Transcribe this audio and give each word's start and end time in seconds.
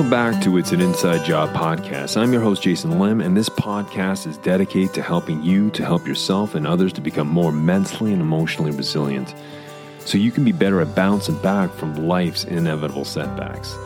Welcome 0.00 0.32
back 0.32 0.42
to 0.44 0.56
It's 0.56 0.72
an 0.72 0.80
Inside 0.80 1.26
Job 1.26 1.50
podcast. 1.50 2.16
I'm 2.16 2.32
your 2.32 2.40
host, 2.40 2.62
Jason 2.62 2.98
Liem, 2.98 3.20
and 3.20 3.36
this 3.36 3.50
podcast 3.50 4.26
is 4.26 4.38
dedicated 4.38 4.94
to 4.94 5.02
helping 5.02 5.42
you 5.42 5.68
to 5.72 5.84
help 5.84 6.06
yourself 6.06 6.54
and 6.54 6.66
others 6.66 6.94
to 6.94 7.02
become 7.02 7.28
more 7.28 7.52
mentally 7.52 8.14
and 8.14 8.22
emotionally 8.22 8.70
resilient 8.70 9.34
so 9.98 10.16
you 10.16 10.32
can 10.32 10.42
be 10.42 10.52
better 10.52 10.80
at 10.80 10.94
bouncing 10.94 11.36
back 11.42 11.70
from 11.74 12.08
life's 12.08 12.44
inevitable 12.44 13.04
setbacks. 13.04 13.76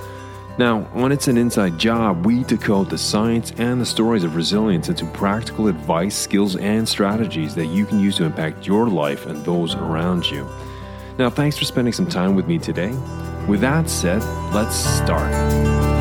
Now, 0.57 0.83
when 0.93 1.11
it's 1.11 1.27
an 1.27 1.37
inside 1.37 1.79
job, 1.79 2.25
we 2.25 2.45
decode 2.45 2.91
the 2.91 2.99
science 2.99 3.51
and 3.59 3.81
the 3.81 3.87
stories 3.87 4.23
of 4.23 4.37
resilience 4.37 4.89
into 4.89 5.07
practical 5.07 5.67
advice, 5.67 6.17
skills, 6.17 6.55
and 6.55 6.89
strategies 6.89 7.57
that 7.57 7.67
you 7.67 7.85
can 7.85 7.99
use 7.99 8.19
to 8.19 8.25
impact 8.25 8.69
your 8.69 8.87
life 8.87 9.27
and 9.27 9.45
those 9.45 9.75
around 9.75 10.31
you. 10.31 10.49
Now, 11.19 11.29
thanks 11.29 11.59
for 11.59 11.65
spending 11.65 11.93
some 11.93 12.09
time 12.09 12.37
with 12.37 12.47
me 12.47 12.61
today. 12.61 12.93
With 13.49 13.61
that 13.63 13.91
said, 13.91 14.23
let's 14.55 14.77
start. 14.77 15.94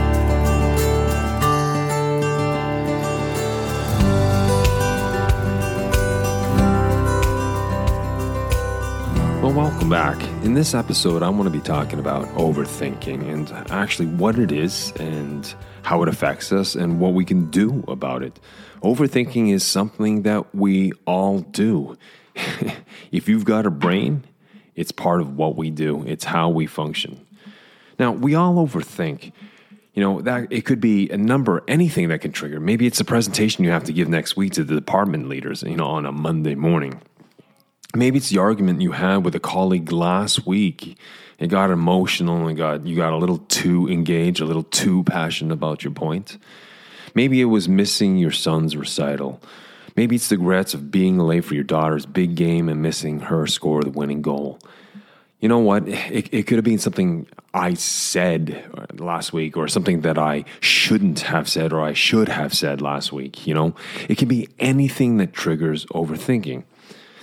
Welcome 9.55 9.87
back. 9.87 10.19
In 10.43 10.55
this 10.55 10.73
episode, 10.73 11.21
I 11.21 11.29
want 11.29 11.43
to 11.43 11.51
be 11.51 11.59
talking 11.59 11.99
about 11.99 12.25
overthinking 12.29 13.31
and 13.31 13.51
actually 13.69 14.07
what 14.07 14.39
it 14.39 14.51
is 14.51 14.91
and 14.99 15.53
how 15.83 16.01
it 16.01 16.09
affects 16.09 16.51
us 16.51 16.73
and 16.73 16.99
what 16.99 17.13
we 17.13 17.23
can 17.23 17.51
do 17.51 17.83
about 17.87 18.23
it. 18.23 18.39
Overthinking 18.81 19.53
is 19.53 19.63
something 19.63 20.23
that 20.23 20.55
we 20.55 20.91
all 21.05 21.41
do. 21.41 21.95
if 23.11 23.29
you've 23.29 23.45
got 23.45 23.67
a 23.67 23.69
brain, 23.69 24.23
it's 24.75 24.91
part 24.91 25.21
of 25.21 25.37
what 25.37 25.55
we 25.55 25.69
do, 25.69 26.03
it's 26.07 26.23
how 26.23 26.49
we 26.49 26.65
function. 26.65 27.23
Now, 27.99 28.11
we 28.11 28.33
all 28.33 28.55
overthink. 28.55 29.33
You 29.93 30.01
know, 30.01 30.21
that 30.21 30.47
it 30.51 30.65
could 30.65 30.81
be 30.81 31.11
a 31.11 31.17
number, 31.17 31.63
anything 31.67 32.09
that 32.09 32.21
can 32.21 32.31
trigger. 32.31 32.59
Maybe 32.59 32.87
it's 32.87 32.99
a 32.99 33.05
presentation 33.05 33.63
you 33.63 33.69
have 33.69 33.83
to 33.83 33.93
give 33.93 34.07
next 34.07 34.35
week 34.35 34.53
to 34.53 34.63
the 34.63 34.73
department 34.73 35.29
leaders, 35.29 35.61
you 35.61 35.77
know, 35.77 35.85
on 35.85 36.07
a 36.07 36.11
Monday 36.11 36.55
morning. 36.55 36.99
Maybe 37.95 38.17
it's 38.17 38.29
the 38.29 38.39
argument 38.39 38.81
you 38.81 38.91
had 38.93 39.17
with 39.17 39.35
a 39.35 39.39
colleague 39.39 39.91
last 39.91 40.47
week. 40.47 40.97
It 41.37 41.47
got 41.47 41.69
emotional 41.69 42.47
and 42.47 42.57
got 42.57 42.87
you 42.87 42.95
got 42.95 43.13
a 43.13 43.17
little 43.17 43.37
too 43.37 43.87
engaged, 43.87 44.41
a 44.41 44.45
little 44.45 44.63
too 44.63 45.03
passionate 45.03 45.53
about 45.53 45.83
your 45.83 45.93
point. 45.93 46.39
Maybe 47.13 47.39
it 47.39 47.45
was 47.45 47.69
missing 47.69 48.17
your 48.17 48.31
son's 48.31 48.75
recital. 48.75 49.39
Maybe 49.95 50.15
it's 50.15 50.29
the 50.29 50.37
regrets 50.37 50.73
of 50.73 50.89
being 50.89 51.19
late 51.19 51.45
for 51.45 51.53
your 51.53 51.63
daughter's 51.63 52.07
big 52.07 52.33
game 52.33 52.67
and 52.67 52.81
missing 52.81 53.19
her 53.19 53.45
score 53.45 53.83
the 53.83 53.91
winning 53.91 54.23
goal. 54.23 54.59
You 55.39 55.49
know 55.49 55.59
what? 55.59 55.87
It, 55.87 56.33
it 56.33 56.47
could 56.47 56.57
have 56.57 56.65
been 56.65 56.79
something 56.79 57.27
I 57.53 57.75
said 57.75 58.65
last 58.97 59.33
week 59.33 59.55
or 59.55 59.67
something 59.67 60.01
that 60.01 60.17
I 60.17 60.45
shouldn't 60.61 61.19
have 61.19 61.47
said 61.47 61.71
or 61.71 61.81
I 61.81 61.93
should 61.93 62.29
have 62.29 62.55
said 62.55 62.81
last 62.81 63.11
week. 63.11 63.45
You 63.45 63.53
know, 63.53 63.75
it 64.09 64.17
can 64.17 64.27
be 64.27 64.49
anything 64.57 65.17
that 65.17 65.33
triggers 65.33 65.85
overthinking. 65.87 66.63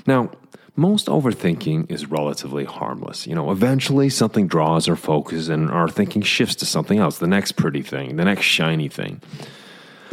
Now, 0.06 0.30
most 0.76 1.06
overthinking 1.06 1.90
is 1.90 2.06
relatively 2.06 2.64
harmless. 2.64 3.26
You 3.26 3.34
know, 3.34 3.50
eventually 3.50 4.08
something 4.08 4.46
draws 4.46 4.88
our 4.88 4.96
focus 4.96 5.48
and 5.48 5.70
our 5.70 5.88
thinking 5.88 6.22
shifts 6.22 6.56
to 6.56 6.66
something 6.66 6.98
else, 6.98 7.18
the 7.18 7.26
next 7.26 7.52
pretty 7.52 7.82
thing, 7.82 8.16
the 8.16 8.24
next 8.24 8.44
shiny 8.44 8.88
thing. 8.88 9.20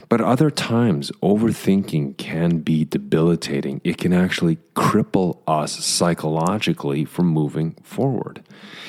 But 0.09 0.21
other 0.21 0.49
times, 0.49 1.11
overthinking 1.21 2.17
can 2.17 2.59
be 2.59 2.85
debilitating. 2.85 3.81
It 3.83 3.97
can 3.97 4.13
actually 4.13 4.57
cripple 4.73 5.39
us 5.45 5.83
psychologically 5.83 7.03
from 7.03 7.27
moving 7.27 7.75
forward. 7.83 8.41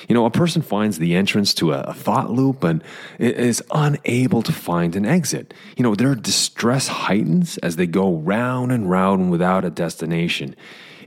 You 0.09 0.15
know, 0.15 0.27
a 0.27 0.31
person 0.31 0.63
finds 0.63 0.99
the 0.99 1.17
entrance 1.17 1.55
to 1.55 1.73
a, 1.73 1.93
thought 1.93 2.31
loop 2.31 2.63
and 2.63 2.85
is 3.19 3.63
unable 3.73 4.43
to 4.43 4.53
find 4.53 4.95
an 4.95 5.05
exit. 5.05 5.53
You 5.77 5.83
know, 5.83 5.97
their 5.97 6.15
distress 6.15 6.87
heightens 6.87 7.59
as 7.59 7.77
they 7.77 7.87
go 7.87 8.15
round 8.15 8.71
and 8.71 8.89
round 8.89 9.33
without 9.33 9.65
a 9.65 9.71
destination. 9.71 10.55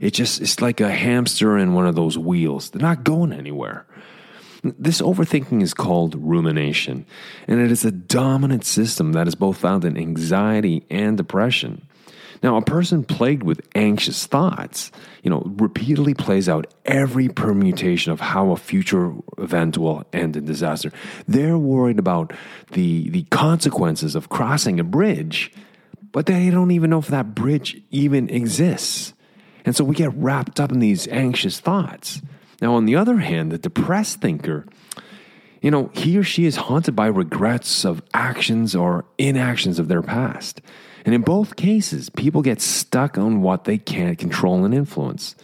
It 0.02 0.14
just, 0.14 0.40
it's 0.40 0.60
like 0.60 0.80
a 0.80 0.90
hamster 0.90 1.56
in 1.56 1.74
one 1.74 1.86
of 1.86 1.94
those 1.94 2.18
wheels. 2.18 2.70
They're 2.70 2.82
not 2.82 3.04
going 3.04 3.32
anywhere. 3.32 3.86
This 4.64 5.00
overthinking 5.00 5.62
is 5.62 5.74
called 5.74 6.16
rumination, 6.16 7.06
and 7.46 7.60
it 7.60 7.70
is 7.70 7.84
a 7.84 7.92
dominant 7.92 8.64
system 8.64 9.12
that 9.12 9.28
is 9.28 9.36
both 9.36 9.58
found 9.58 9.84
in 9.84 9.96
anxiety 9.96 10.84
and 10.90 11.16
depression. 11.16 11.86
Now, 12.42 12.56
a 12.56 12.62
person 12.62 13.04
plagued 13.04 13.44
with 13.44 13.60
anxious 13.76 14.26
thoughts, 14.26 14.90
you 15.22 15.30
know, 15.30 15.42
repeatedly 15.44 16.14
plays 16.14 16.48
out 16.48 16.72
every 16.84 17.28
permutation 17.28 18.10
of 18.10 18.18
how 18.18 18.50
a 18.50 18.56
future 18.56 19.14
event 19.38 19.78
will 19.78 20.04
end 20.12 20.36
in 20.36 20.44
disaster. 20.44 20.90
They're 21.28 21.58
worried 21.58 22.00
about 22.00 22.32
the, 22.72 23.08
the 23.10 23.22
consequences 23.30 24.16
of 24.16 24.28
crossing 24.28 24.80
a 24.80 24.84
bridge, 24.84 25.52
but 26.10 26.26
they 26.26 26.50
don't 26.50 26.72
even 26.72 26.90
know 26.90 26.98
if 26.98 27.06
that 27.08 27.36
bridge 27.36 27.80
even 27.92 28.28
exists. 28.30 29.14
And 29.64 29.76
so 29.76 29.84
we 29.84 29.94
get 29.94 30.14
wrapped 30.14 30.58
up 30.58 30.72
in 30.72 30.80
these 30.80 31.06
anxious 31.08 31.60
thoughts. 31.60 32.20
Now, 32.60 32.74
on 32.74 32.86
the 32.86 32.96
other 32.96 33.18
hand, 33.18 33.52
the 33.52 33.58
depressed 33.58 34.20
thinker, 34.20 34.66
you 35.60 35.70
know, 35.70 35.90
he 35.94 36.18
or 36.18 36.22
she 36.24 36.44
is 36.44 36.56
haunted 36.56 36.96
by 36.96 37.06
regrets 37.06 37.84
of 37.84 38.02
actions 38.12 38.74
or 38.74 39.04
inactions 39.18 39.78
of 39.78 39.88
their 39.88 40.02
past. 40.02 40.60
And 41.04 41.14
in 41.14 41.22
both 41.22 41.56
cases, 41.56 42.10
people 42.10 42.42
get 42.42 42.60
stuck 42.60 43.18
on 43.18 43.42
what 43.42 43.64
they 43.64 43.78
can't 43.78 44.18
control 44.18 44.64
and 44.64 44.74
influence. 44.74 45.34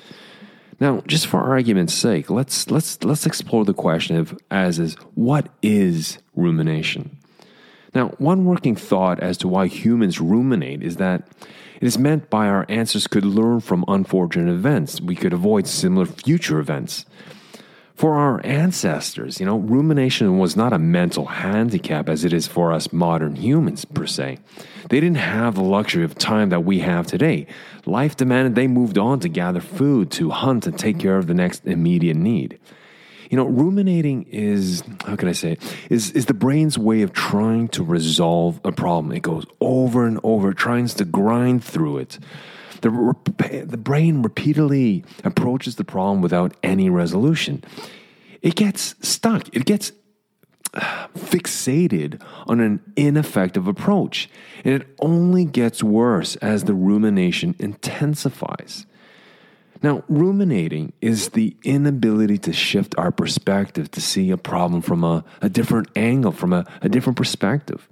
Now, 0.80 1.02
just 1.06 1.26
for 1.26 1.40
argument's 1.40 1.94
sake, 1.94 2.30
let's 2.30 2.70
let's 2.70 3.02
let's 3.02 3.26
explore 3.26 3.64
the 3.64 3.74
question 3.74 4.16
of 4.16 4.38
as 4.50 4.78
is 4.78 4.94
what 5.14 5.48
is 5.60 6.18
rumination? 6.36 7.17
Now, 7.94 8.08
one 8.18 8.44
working 8.44 8.76
thought 8.76 9.20
as 9.20 9.36
to 9.38 9.48
why 9.48 9.66
humans 9.66 10.20
ruminate 10.20 10.82
is 10.82 10.96
that 10.96 11.28
it 11.80 11.86
is 11.86 11.98
meant 11.98 12.28
by 12.28 12.48
our 12.48 12.66
ancestors 12.68 13.06
could 13.06 13.24
learn 13.24 13.60
from 13.60 13.84
unfortunate 13.88 14.52
events. 14.52 15.00
We 15.00 15.14
could 15.14 15.32
avoid 15.32 15.66
similar 15.66 16.06
future 16.06 16.58
events. 16.58 17.06
For 17.94 18.14
our 18.14 18.40
ancestors, 18.46 19.40
you 19.40 19.46
know, 19.46 19.58
rumination 19.58 20.38
was 20.38 20.54
not 20.54 20.72
a 20.72 20.78
mental 20.78 21.26
handicap 21.26 22.08
as 22.08 22.24
it 22.24 22.32
is 22.32 22.46
for 22.46 22.72
us 22.72 22.92
modern 22.92 23.34
humans, 23.34 23.84
per 23.84 24.06
se. 24.06 24.38
They 24.88 25.00
didn't 25.00 25.16
have 25.16 25.56
the 25.56 25.64
luxury 25.64 26.04
of 26.04 26.16
time 26.16 26.50
that 26.50 26.64
we 26.64 26.78
have 26.78 27.08
today. 27.08 27.48
Life 27.86 28.16
demanded 28.16 28.54
they 28.54 28.68
moved 28.68 28.98
on 28.98 29.18
to 29.20 29.28
gather 29.28 29.60
food, 29.60 30.12
to 30.12 30.30
hunt, 30.30 30.66
and 30.66 30.78
take 30.78 31.00
care 31.00 31.18
of 31.18 31.26
the 31.26 31.34
next 31.34 31.66
immediate 31.66 32.16
need. 32.16 32.60
You 33.28 33.36
know, 33.36 33.46
ruminating 33.46 34.24
is 34.30 34.82
how 35.04 35.16
can 35.16 35.28
I 35.28 35.32
say 35.32 35.52
it? 35.52 35.76
Is 35.90 36.10
is 36.12 36.26
the 36.26 36.34
brain's 36.34 36.78
way 36.78 37.02
of 37.02 37.12
trying 37.12 37.68
to 37.68 37.82
resolve 37.82 38.60
a 38.64 38.72
problem. 38.72 39.12
It 39.12 39.20
goes 39.20 39.44
over 39.60 40.06
and 40.06 40.18
over, 40.22 40.52
tries 40.54 40.94
to 40.94 41.04
grind 41.04 41.62
through 41.62 41.98
it. 41.98 42.18
The, 42.80 43.14
the 43.66 43.76
brain 43.76 44.22
repeatedly 44.22 45.04
approaches 45.24 45.76
the 45.76 45.84
problem 45.84 46.22
without 46.22 46.56
any 46.62 46.88
resolution. 46.88 47.64
It 48.40 48.54
gets 48.54 48.94
stuck. 49.02 49.54
It 49.54 49.64
gets 49.64 49.90
uh, 50.74 51.08
fixated 51.16 52.22
on 52.46 52.60
an 52.60 52.80
ineffective 52.94 53.66
approach. 53.66 54.30
And 54.64 54.74
it 54.74 54.86
only 55.00 55.44
gets 55.44 55.82
worse 55.82 56.36
as 56.36 56.64
the 56.64 56.74
rumination 56.74 57.56
intensifies. 57.58 58.86
Now, 59.82 60.02
ruminating 60.08 60.92
is 61.00 61.30
the 61.30 61.56
inability 61.62 62.38
to 62.38 62.52
shift 62.52 62.94
our 62.98 63.12
perspective 63.12 63.90
to 63.92 64.00
see 64.00 64.30
a 64.30 64.36
problem 64.36 64.82
from 64.82 65.04
a, 65.04 65.24
a 65.40 65.48
different 65.48 65.88
angle, 65.94 66.32
from 66.32 66.52
a, 66.52 66.66
a 66.82 66.88
different 66.88 67.16
perspective. 67.16 67.88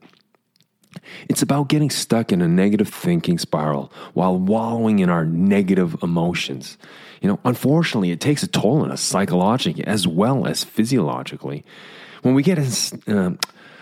It's 1.28 1.42
about 1.42 1.68
getting 1.68 1.90
stuck 1.90 2.32
in 2.32 2.42
a 2.42 2.48
negative 2.48 2.88
thinking 2.88 3.38
spiral 3.38 3.92
while 4.14 4.36
wallowing 4.36 4.98
in 4.98 5.10
our 5.10 5.24
negative 5.24 5.96
emotions. 6.02 6.78
You 7.20 7.28
know, 7.28 7.40
unfortunately, 7.44 8.10
it 8.10 8.20
takes 8.20 8.42
a 8.42 8.48
toll 8.48 8.82
on 8.82 8.90
us 8.90 9.00
psychologically 9.00 9.84
as 9.84 10.06
well 10.08 10.46
as 10.46 10.64
physiologically. 10.64 11.64
When 12.22 12.34
we 12.34 12.42
get 12.42 12.58
uh, 13.06 13.32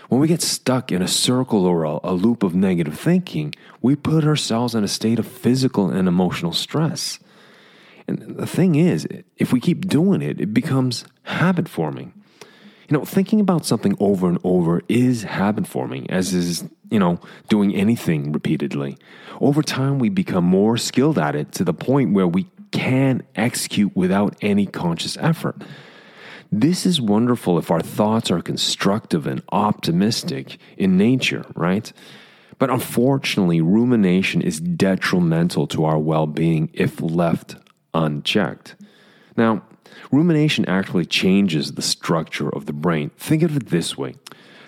when 0.09 0.21
we 0.21 0.27
get 0.27 0.41
stuck 0.41 0.91
in 0.91 1.01
a 1.01 1.07
circle 1.07 1.65
or 1.65 1.83
a, 1.83 1.99
a 2.03 2.13
loop 2.13 2.43
of 2.43 2.53
negative 2.53 2.99
thinking, 2.99 3.55
we 3.81 3.95
put 3.95 4.23
ourselves 4.23 4.75
in 4.75 4.83
a 4.83 4.87
state 4.87 5.17
of 5.17 5.27
physical 5.27 5.89
and 5.89 6.07
emotional 6.07 6.53
stress. 6.53 7.19
And 8.07 8.37
the 8.37 8.47
thing 8.47 8.75
is, 8.75 9.07
if 9.37 9.51
we 9.51 9.59
keep 9.59 9.87
doing 9.87 10.21
it, 10.21 10.39
it 10.39 10.53
becomes 10.53 11.05
habit 11.23 11.67
forming. 11.67 12.13
You 12.87 12.97
know, 12.97 13.05
thinking 13.05 13.39
about 13.39 13.65
something 13.65 13.97
over 13.99 14.29
and 14.29 14.37
over 14.43 14.81
is 14.87 15.23
habit 15.23 15.65
forming, 15.65 16.09
as 16.11 16.33
is, 16.33 16.65
you 16.91 16.99
know, 16.99 17.19
doing 17.49 17.73
anything 17.75 18.31
repeatedly. 18.31 18.97
Over 19.41 19.63
time, 19.63 19.97
we 19.97 20.09
become 20.09 20.43
more 20.43 20.77
skilled 20.77 21.17
at 21.17 21.35
it 21.35 21.51
to 21.53 21.63
the 21.63 21.73
point 21.73 22.13
where 22.13 22.27
we 22.27 22.47
can 22.71 23.23
execute 23.35 23.95
without 23.95 24.35
any 24.41 24.67
conscious 24.67 25.17
effort. 25.17 25.63
This 26.51 26.85
is 26.85 27.01
wonderful 27.01 27.57
if 27.57 27.71
our 27.71 27.81
thoughts 27.81 28.29
are 28.29 28.41
constructive 28.41 29.25
and 29.25 29.41
optimistic 29.51 30.57
in 30.77 30.95
nature, 30.95 31.43
right? 31.55 31.91
But 32.59 32.69
unfortunately, 32.69 33.61
rumination 33.61 34.41
is 34.41 34.59
detrimental 34.59 35.65
to 35.67 35.85
our 35.85 35.97
well 35.97 36.27
being 36.27 36.69
if 36.73 37.01
left 37.01 37.55
unchecked. 37.95 38.75
Now, 39.37 39.63
rumination 40.11 40.65
actually 40.65 41.05
changes 41.05 41.73
the 41.73 41.81
structure 41.81 42.49
of 42.49 42.65
the 42.65 42.73
brain. 42.73 43.11
Think 43.17 43.43
of 43.43 43.55
it 43.57 43.69
this 43.69 43.97
way 43.97 44.15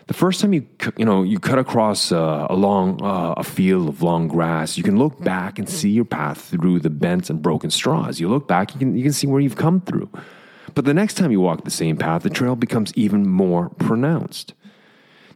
The 0.08 0.14
first 0.14 0.42
time 0.42 0.54
you 0.54 0.66
you 0.98 1.06
know 1.06 1.24
you 1.24 1.40
cut 1.40 1.60
across 1.60 2.12
uh, 2.12 2.48
a 2.50 2.56
long 2.56 3.02
uh, 3.04 3.34
a 3.38 3.44
field 3.44 3.90
of 3.90 4.02
long 4.02 4.28
grass, 4.28 4.78
you 4.78 4.84
can 4.84 4.98
look 4.98 5.20
back 5.24 5.60
and 5.60 5.70
see 5.70 5.90
your 5.90 6.06
path 6.06 6.40
through 6.50 6.80
the 6.80 6.90
bent 6.90 7.30
and 7.30 7.42
broken 7.42 7.70
straws. 7.70 8.20
You 8.20 8.30
look 8.30 8.48
back, 8.48 8.74
you 8.74 8.80
can 8.80 8.96
you 8.98 9.04
can 9.04 9.14
see 9.14 9.28
where 9.28 9.42
you've 9.42 9.58
come 9.58 9.82
through. 9.82 10.10
But 10.74 10.86
the 10.86 10.94
next 10.94 11.16
time 11.16 11.32
you 11.32 11.42
walk 11.42 11.64
the 11.64 11.72
same 11.72 11.98
path, 11.98 12.24
the 12.24 12.30
trail 12.30 12.56
becomes 12.56 12.94
even 12.96 13.28
more 13.28 13.70
pronounced. 13.70 14.54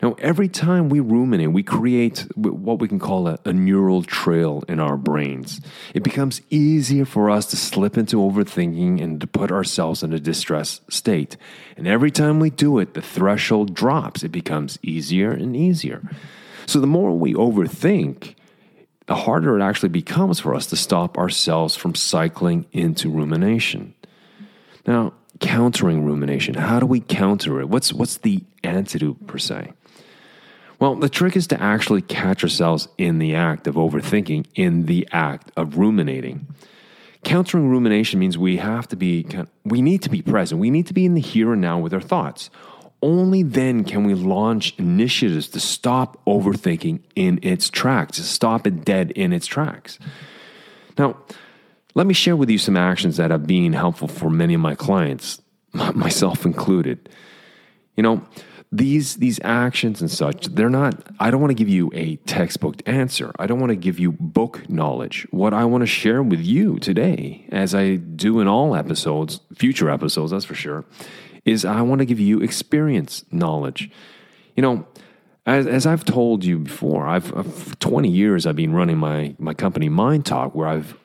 Now, 0.01 0.15
every 0.17 0.47
time 0.47 0.89
we 0.89 0.99
ruminate, 0.99 1.51
we 1.51 1.61
create 1.61 2.25
what 2.35 2.79
we 2.79 2.87
can 2.87 2.97
call 2.97 3.27
a, 3.27 3.37
a, 3.45 3.53
neural 3.53 4.01
trail 4.01 4.63
in 4.67 4.79
our 4.79 4.97
brains. 4.97 5.61
It 5.93 6.01
becomes 6.01 6.41
easier 6.49 7.05
for 7.05 7.29
us 7.29 7.45
to 7.47 7.55
slip 7.55 7.97
into 7.97 8.17
overthinking 8.17 9.01
and 9.01 9.21
to 9.21 9.27
put 9.27 9.51
ourselves 9.51 10.01
in 10.01 10.11
a 10.11 10.19
distressed 10.19 10.91
state. 10.91 11.37
And 11.77 11.87
every 11.87 12.09
time 12.09 12.39
we 12.39 12.49
do 12.49 12.79
it, 12.79 12.95
the 12.95 13.01
threshold 13.01 13.75
drops. 13.75 14.23
It 14.23 14.31
becomes 14.31 14.79
easier 14.81 15.31
and 15.31 15.55
easier. 15.55 16.01
So, 16.65 16.79
the 16.79 16.87
more 16.87 17.11
we 17.11 17.35
overthink, 17.35 18.33
the 19.05 19.15
harder 19.15 19.59
it 19.59 19.61
actually 19.61 19.89
becomes 19.89 20.39
for 20.39 20.55
us 20.55 20.65
to 20.67 20.75
stop 20.75 21.17
ourselves 21.17 21.75
from 21.75 21.93
cycling 21.93 22.65
into 22.71 23.09
rumination. 23.09 23.93
Now, 24.87 25.13
countering 25.39 26.05
rumination, 26.05 26.55
how 26.55 26.79
do 26.79 26.85
we 26.85 27.01
counter 27.01 27.59
it? 27.59 27.69
What's, 27.69 27.93
what's 27.93 28.17
the 28.17 28.43
antidote 28.63 29.27
per 29.27 29.37
se? 29.37 29.73
Well, 30.81 30.95
the 30.95 31.09
trick 31.09 31.35
is 31.35 31.45
to 31.47 31.61
actually 31.61 32.01
catch 32.01 32.43
ourselves 32.43 32.87
in 32.97 33.19
the 33.19 33.35
act 33.35 33.67
of 33.67 33.75
overthinking, 33.75 34.47
in 34.55 34.87
the 34.87 35.07
act 35.11 35.51
of 35.55 35.77
ruminating. 35.77 36.47
Countering 37.23 37.69
rumination 37.69 38.19
means 38.19 38.35
we 38.35 38.57
have 38.57 38.87
to 38.87 38.95
be, 38.95 39.27
we 39.63 39.83
need 39.83 40.01
to 40.01 40.09
be 40.09 40.23
present. 40.23 40.59
We 40.59 40.71
need 40.71 40.87
to 40.87 40.95
be 40.95 41.05
in 41.05 41.13
the 41.13 41.21
here 41.21 41.53
and 41.53 41.61
now 41.61 41.77
with 41.77 41.93
our 41.93 42.01
thoughts. 42.01 42.49
Only 43.03 43.43
then 43.43 43.83
can 43.83 44.05
we 44.05 44.15
launch 44.15 44.73
initiatives 44.79 45.49
to 45.49 45.59
stop 45.59 46.19
overthinking 46.25 47.01
in 47.15 47.39
its 47.43 47.69
tracks, 47.69 48.17
to 48.17 48.23
stop 48.23 48.65
it 48.65 48.83
dead 48.83 49.11
in 49.11 49.33
its 49.33 49.45
tracks. 49.45 49.99
Now, 50.97 51.15
let 51.93 52.07
me 52.07 52.15
share 52.15 52.35
with 52.35 52.49
you 52.49 52.57
some 52.57 52.75
actions 52.75 53.17
that 53.17 53.29
have 53.29 53.45
been 53.45 53.73
helpful 53.73 54.07
for 54.07 54.31
many 54.31 54.55
of 54.55 54.61
my 54.61 54.73
clients, 54.73 55.43
myself 55.93 56.43
included. 56.43 57.07
You 57.95 58.01
know, 58.01 58.27
these 58.71 59.17
these 59.17 59.39
actions 59.43 59.99
and 59.99 60.09
such 60.09 60.45
they're 60.47 60.69
not 60.69 60.95
i 61.19 61.29
don't 61.29 61.41
want 61.41 61.51
to 61.51 61.55
give 61.55 61.67
you 61.67 61.91
a 61.93 62.15
textbook 62.17 62.81
answer. 62.85 63.31
I 63.37 63.45
don't 63.45 63.59
want 63.59 63.71
to 63.71 63.75
give 63.75 63.99
you 63.99 64.13
book 64.13 64.69
knowledge. 64.69 65.27
What 65.31 65.53
i 65.53 65.65
want 65.65 65.81
to 65.81 65.87
share 65.87 66.23
with 66.23 66.39
you 66.39 66.79
today 66.79 67.45
as 67.51 67.75
i 67.75 67.95
do 67.97 68.39
in 68.39 68.47
all 68.47 68.75
episodes 68.75 69.41
future 69.53 69.89
episodes 69.89 70.31
that's 70.31 70.45
for 70.45 70.55
sure 70.55 70.85
is 71.43 71.65
i 71.65 71.81
want 71.81 71.99
to 71.99 72.05
give 72.05 72.19
you 72.19 72.39
experience 72.41 73.25
knowledge. 73.31 73.91
You 74.55 74.61
know 74.61 74.87
as, 75.45 75.67
as 75.67 75.85
i've 75.85 76.05
told 76.05 76.45
you 76.45 76.59
before 76.59 77.07
i've, 77.07 77.35
I've 77.35 77.77
20 77.79 78.09
years 78.09 78.45
i've 78.45 78.55
been 78.55 78.73
running 78.73 78.97
my 78.97 79.35
my 79.37 79.53
company 79.53 79.89
MINDtalk 79.89 80.55
where 80.55 80.67
i've 80.67 80.97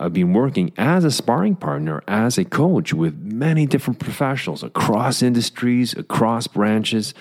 I've 0.00 0.14
been 0.14 0.32
working 0.32 0.72
as 0.78 1.04
a 1.04 1.10
sparring 1.10 1.56
partner, 1.56 2.02
as 2.08 2.38
a 2.38 2.44
coach 2.44 2.94
with 2.94 3.18
many 3.20 3.66
different 3.66 3.98
professionals 3.98 4.62
across 4.62 5.22
industries, 5.22 5.92
across 5.92 6.46
branches, 6.46 7.12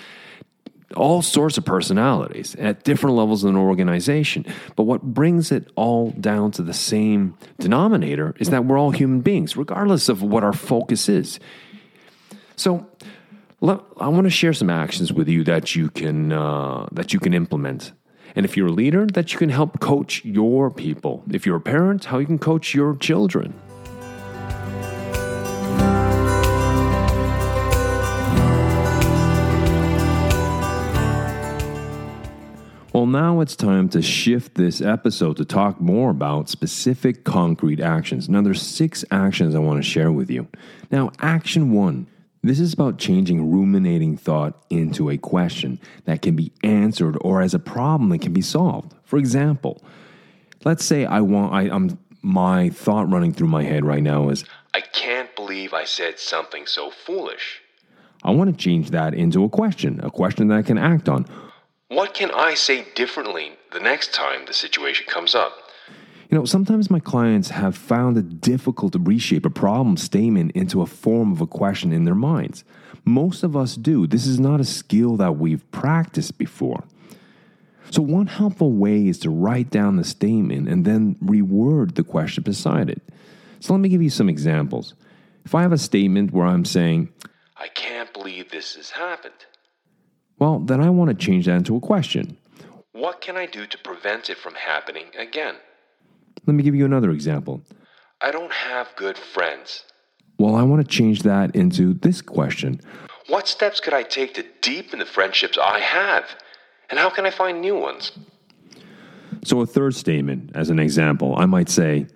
all 0.96 1.22
sorts 1.22 1.58
of 1.58 1.66
personalities 1.66 2.56
at 2.56 2.84
different 2.84 3.18
levels 3.18 3.44
in 3.44 3.50
an 3.50 3.58
organization. 3.58 4.46
But 4.78 4.84
what 4.84 5.02
brings 5.04 5.52
it 5.52 5.70
all 5.76 6.12
down 6.12 6.52
to 6.52 6.64
the 6.64 6.74
same 6.74 7.38
denominator 7.60 8.34
is 8.40 8.50
that 8.50 8.64
we're 8.64 8.80
all 8.80 8.92
human 8.92 9.20
beings, 9.20 9.58
regardless 9.58 10.08
of 10.08 10.24
what 10.24 10.46
our 10.46 10.54
focus 10.54 11.10
is. 11.10 11.40
So, 12.56 12.88
I 13.62 14.08
want 14.08 14.24
to 14.24 14.30
share 14.30 14.54
some 14.54 14.70
actions 14.70 15.12
with 15.12 15.28
you 15.28 15.44
that 15.44 15.76
you 15.76 15.90
can 15.90 16.32
uh, 16.32 16.88
that 16.94 17.12
you 17.12 17.20
can 17.20 17.34
implement 17.34 17.92
and 18.36 18.46
if 18.46 18.56
you're 18.56 18.68
a 18.68 18.72
leader, 18.72 19.06
that 19.08 19.34
you 19.34 19.40
can 19.40 19.50
help 19.50 19.80
coach 19.80 20.24
your 20.26 20.70
people. 20.70 21.24
If 21.32 21.46
you're 21.46 21.58
a 21.58 21.62
parent, 21.62 22.06
how 22.06 22.20
you 22.20 22.26
can 22.26 22.40
coach 22.40 22.74
your 22.74 22.96
children. 22.96 23.54
Well, 32.92 33.06
now 33.06 33.40
it's 33.40 33.56
time 33.56 33.88
to 33.90 34.02
shift 34.02 34.56
this 34.56 34.82
episode 34.82 35.38
to 35.38 35.46
talk 35.46 35.80
more 35.80 36.10
about 36.10 36.50
specific 36.50 37.24
concrete 37.24 37.80
actions. 37.80 38.28
Now, 38.28 38.42
there's 38.42 38.62
six 38.62 39.06
actions 39.12 39.56
I 39.56 39.60
want 39.60 39.78
to 39.78 39.90
share 39.90 40.12
with 40.12 40.30
you. 40.30 40.48
Now, 40.92 41.12
action 41.20 41.72
one 41.72 42.08
this 42.42 42.60
is 42.60 42.74
about 42.74 42.98
changing 42.98 43.52
ruminating 43.52 44.18
thought 44.18 44.64
into 44.70 45.10
a 45.10 45.18
question 45.18 45.80
that 46.06 46.22
can 46.22 46.36
be 46.36 46.52
answered 46.64 47.18
or 47.22 47.42
as 47.42 47.54
a 47.54 47.60
problem 47.60 48.10
that 48.10 48.22
can 48.22 48.34
be 48.34 48.42
solved. 48.42 48.94
For 49.04 49.18
example, 49.18 49.82
let's 50.64 50.86
say 50.86 51.06
I 51.06 51.22
want 51.22 51.54
I, 51.54 51.64
am 51.64 52.00
my 52.22 52.70
thought 52.70 53.12
running 53.12 53.34
through 53.34 53.48
my 53.48 53.64
head 53.64 53.86
right 53.86 54.04
now 54.04 54.30
is 54.30 54.46
I 54.74 54.82
can't 54.82 55.34
believe 55.36 55.74
I 55.74 55.86
said 55.86 56.20
something 56.20 56.66
so 56.66 56.92
foolish. 56.92 57.62
I 58.24 58.32
want 58.32 58.50
to 58.52 58.64
change 58.64 58.92
that 58.92 59.14
into 59.14 59.44
a 59.44 59.50
question, 59.50 60.00
a 60.04 60.12
question 60.12 60.50
that 60.50 60.58
I 60.58 60.62
can 60.62 60.78
act 60.78 61.08
on. 61.08 61.26
What 61.88 62.14
can 62.14 62.32
I 62.32 62.54
say 62.54 62.86
differently 62.94 63.54
the 63.72 63.80
next 63.80 64.14
time 64.14 64.46
the 64.46 64.54
situation 64.54 65.06
comes 65.08 65.34
up? 65.34 65.54
You 66.30 66.38
know, 66.38 66.46
sometimes 66.46 66.92
my 66.92 67.00
clients 67.00 67.50
have 67.50 67.76
found 67.76 68.16
it 68.16 68.40
difficult 68.40 68.94
to 68.94 69.00
reshape 69.00 69.48
a 69.48 69.50
problem 69.50 69.98
statement 69.98 70.52
into 70.52 70.84
a 70.84 70.86
form 70.86 71.32
of 71.32 71.42
a 71.42 71.48
question 71.48 71.92
in 71.92 72.04
their 72.04 72.14
minds. 72.14 72.64
Most 73.04 73.42
of 73.44 73.58
us 73.58 73.76
do. 73.76 74.06
This 74.06 74.28
is 74.28 74.40
not 74.40 74.60
a 74.60 74.66
skill 74.66 75.18
that 75.18 75.38
we've 75.38 75.70
practiced 75.72 76.38
before. 76.38 76.84
So, 77.90 78.04
one 78.04 78.28
helpful 78.28 78.72
way 78.72 79.08
is 79.08 79.18
to 79.20 79.32
write 79.32 79.72
down 79.72 79.96
the 79.96 80.04
statement 80.04 80.70
and 80.70 80.86
then 80.86 81.16
reword 81.16 81.96
the 81.96 82.04
question 82.04 82.44
beside 82.44 82.92
it. 82.92 83.02
So, 83.60 83.74
let 83.74 83.80
me 83.80 83.90
give 83.90 84.04
you 84.04 84.12
some 84.12 84.30
examples. 84.30 84.94
If 85.46 85.56
I 85.56 85.64
have 85.64 85.72
a 85.72 85.80
statement 85.80 86.32
where 86.32 86.46
I'm 86.46 86.66
saying, 86.66 87.12
I 87.58 87.70
can't 87.70 88.14
believe 88.14 88.52
this 88.52 88.76
has 88.76 88.92
happened, 88.92 89.34
well, 90.38 90.60
then 90.60 90.80
I 90.80 90.92
want 90.92 91.10
to 91.10 91.26
change 91.26 91.48
that 91.48 91.56
into 91.56 91.76
a 91.76 91.80
question. 91.80 92.38
What 92.92 93.20
can 93.20 93.36
I 93.36 93.48
do 93.48 93.66
to 93.66 93.78
prevent 93.80 94.30
it 94.30 94.38
from 94.38 94.54
happening 94.54 95.08
again? 95.18 95.56
Let 96.46 96.56
me 96.56 96.64
give 96.64 96.76
you 96.76 96.86
another 96.86 97.12
example. 97.12 97.62
I 98.22 98.32
don't 98.32 98.52
have 98.52 98.88
good 98.96 99.18
friends. 99.18 99.84
Well, 100.38 100.56
I 100.56 100.64
want 100.64 100.82
to 100.82 100.88
change 100.88 101.24
that 101.24 101.56
into 101.56 101.94
this 101.94 102.22
question 102.22 102.82
What 103.28 103.48
steps 103.48 103.80
could 103.80 103.94
I 103.94 104.04
take 104.04 104.34
to 104.36 104.46
deepen 104.62 105.00
the 105.00 105.06
friendships 105.06 105.58
I 105.62 105.80
have? 105.80 106.26
And 106.90 106.98
how 106.98 107.10
can 107.10 107.26
I 107.26 107.30
find 107.30 107.62
new 107.62 107.78
ones? 107.78 108.12
So, 109.44 109.62
a 109.62 109.66
third 109.66 109.96
statement, 109.96 110.52
as 110.56 110.70
an 110.70 110.80
example, 110.80 111.36
I 111.38 111.46
might 111.46 111.70
say, 111.70 112.08